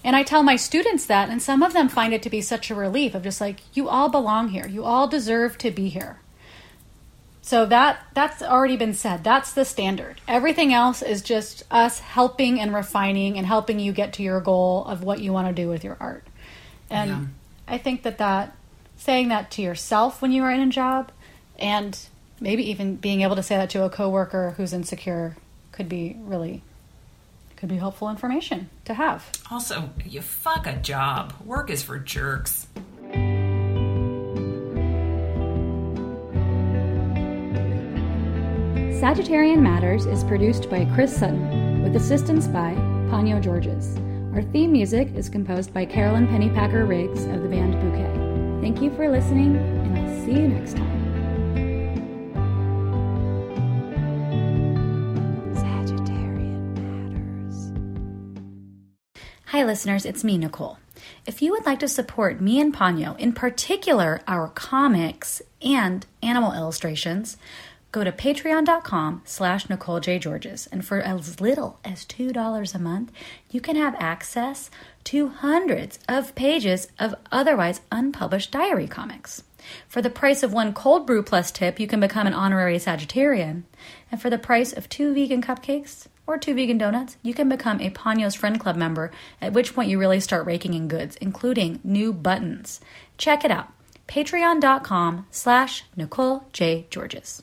And 0.02 0.16
I 0.16 0.22
tell 0.22 0.42
my 0.42 0.56
students 0.56 1.04
that, 1.04 1.28
and 1.28 1.42
some 1.42 1.62
of 1.62 1.74
them 1.74 1.90
find 1.90 2.14
it 2.14 2.22
to 2.22 2.30
be 2.30 2.40
such 2.40 2.70
a 2.70 2.74
relief 2.74 3.14
of 3.14 3.22
just 3.22 3.40
like, 3.40 3.60
you 3.74 3.90
all 3.90 4.08
belong 4.08 4.48
here. 4.48 4.66
You 4.66 4.82
all 4.82 5.06
deserve 5.06 5.58
to 5.58 5.70
be 5.70 5.90
here. 5.90 6.20
So 7.44 7.66
that 7.66 8.06
that's 8.14 8.40
already 8.40 8.76
been 8.76 8.94
said. 8.94 9.24
That's 9.24 9.52
the 9.52 9.64
standard. 9.64 10.20
Everything 10.28 10.72
else 10.72 11.02
is 11.02 11.22
just 11.22 11.64
us 11.70 11.98
helping 11.98 12.60
and 12.60 12.72
refining 12.72 13.36
and 13.36 13.46
helping 13.46 13.80
you 13.80 13.92
get 13.92 14.12
to 14.14 14.22
your 14.22 14.40
goal 14.40 14.84
of 14.84 15.02
what 15.02 15.20
you 15.20 15.32
want 15.32 15.48
to 15.48 15.52
do 15.62 15.68
with 15.68 15.82
your 15.82 15.96
art. 15.98 16.24
And 16.88 17.10
Yeah. 17.10 17.24
I 17.66 17.78
think 17.78 18.04
that 18.04 18.18
that 18.18 18.56
saying 18.96 19.28
that 19.28 19.50
to 19.52 19.62
yourself 19.62 20.22
when 20.22 20.30
you 20.30 20.44
are 20.44 20.52
in 20.52 20.60
a 20.60 20.68
job 20.68 21.10
and 21.58 21.98
maybe 22.40 22.70
even 22.70 22.94
being 22.96 23.22
able 23.22 23.36
to 23.36 23.42
say 23.42 23.56
that 23.56 23.70
to 23.70 23.82
a 23.84 23.90
coworker 23.90 24.54
who's 24.56 24.72
insecure 24.72 25.36
could 25.72 25.88
be 25.88 26.16
really 26.20 26.62
could 27.56 27.68
be 27.68 27.76
helpful 27.76 28.08
information 28.08 28.68
to 28.84 28.94
have. 28.94 29.30
Also, 29.50 29.90
you 30.04 30.20
fuck 30.20 30.66
a 30.66 30.74
job. 30.74 31.32
Work 31.44 31.70
is 31.70 31.82
for 31.82 31.98
jerks. 31.98 32.66
Sagittarian 39.02 39.58
Matters 39.58 40.06
is 40.06 40.22
produced 40.22 40.70
by 40.70 40.84
Chris 40.94 41.12
Sutton 41.12 41.82
with 41.82 41.96
assistance 41.96 42.46
by 42.46 42.72
Ponyo 43.10 43.42
Georges. 43.42 43.96
Our 44.32 44.44
theme 44.52 44.70
music 44.70 45.12
is 45.16 45.28
composed 45.28 45.74
by 45.74 45.86
Carolyn 45.86 46.28
Pennypacker 46.28 46.88
Riggs 46.88 47.24
of 47.24 47.42
the 47.42 47.48
band 47.48 47.72
Bouquet. 47.80 48.62
Thank 48.62 48.80
you 48.80 48.94
for 48.94 49.10
listening, 49.10 49.56
and 49.56 49.98
I'll 49.98 50.24
see 50.24 50.40
you 50.40 50.46
next 50.46 50.76
time. 50.76 51.02
Sagittarian 55.56 56.72
Matters. 56.78 57.72
Hi, 59.46 59.64
listeners, 59.64 60.06
it's 60.06 60.22
me, 60.22 60.38
Nicole. 60.38 60.78
If 61.26 61.42
you 61.42 61.50
would 61.50 61.66
like 61.66 61.80
to 61.80 61.88
support 61.88 62.40
me 62.40 62.60
and 62.60 62.72
Ponyo, 62.72 63.18
in 63.18 63.32
particular 63.32 64.20
our 64.28 64.46
comics 64.46 65.42
and 65.60 66.06
animal 66.22 66.52
illustrations, 66.52 67.36
go 67.92 68.02
to 68.02 68.10
patreon.com 68.10 69.20
slash 69.24 69.68
Nicole 69.68 70.00
J. 70.00 70.18
Georges. 70.18 70.66
And 70.72 70.84
for 70.84 71.00
as 71.00 71.40
little 71.40 71.78
as 71.84 72.06
$2 72.06 72.74
a 72.74 72.78
month, 72.78 73.12
you 73.50 73.60
can 73.60 73.76
have 73.76 73.94
access 73.98 74.70
to 75.04 75.28
hundreds 75.28 75.98
of 76.08 76.34
pages 76.34 76.88
of 76.98 77.14
otherwise 77.30 77.82
unpublished 77.92 78.50
diary 78.50 78.88
comics. 78.88 79.44
For 79.86 80.02
the 80.02 80.10
price 80.10 80.42
of 80.42 80.52
one 80.52 80.72
cold 80.72 81.06
brew 81.06 81.22
plus 81.22 81.52
tip, 81.52 81.78
you 81.78 81.86
can 81.86 82.00
become 82.00 82.26
an 82.26 82.34
honorary 82.34 82.78
Sagittarian. 82.78 83.62
And 84.10 84.20
for 84.20 84.30
the 84.30 84.38
price 84.38 84.72
of 84.72 84.88
two 84.88 85.14
vegan 85.14 85.42
cupcakes 85.42 86.06
or 86.26 86.38
two 86.38 86.54
vegan 86.54 86.78
donuts, 86.78 87.18
you 87.22 87.34
can 87.34 87.48
become 87.48 87.80
a 87.80 87.90
Ponyo's 87.90 88.34
Friend 88.34 88.58
Club 88.58 88.76
member, 88.76 89.10
at 89.40 89.52
which 89.52 89.74
point 89.74 89.90
you 89.90 89.98
really 89.98 90.20
start 90.20 90.46
raking 90.46 90.74
in 90.74 90.88
goods, 90.88 91.16
including 91.16 91.78
new 91.84 92.12
buttons. 92.12 92.80
Check 93.18 93.44
it 93.44 93.50
out. 93.50 93.68
Patreon.com 94.08 95.26
slash 95.30 95.84
Nicole 95.94 96.46
J. 96.52 96.86
Georges. 96.90 97.42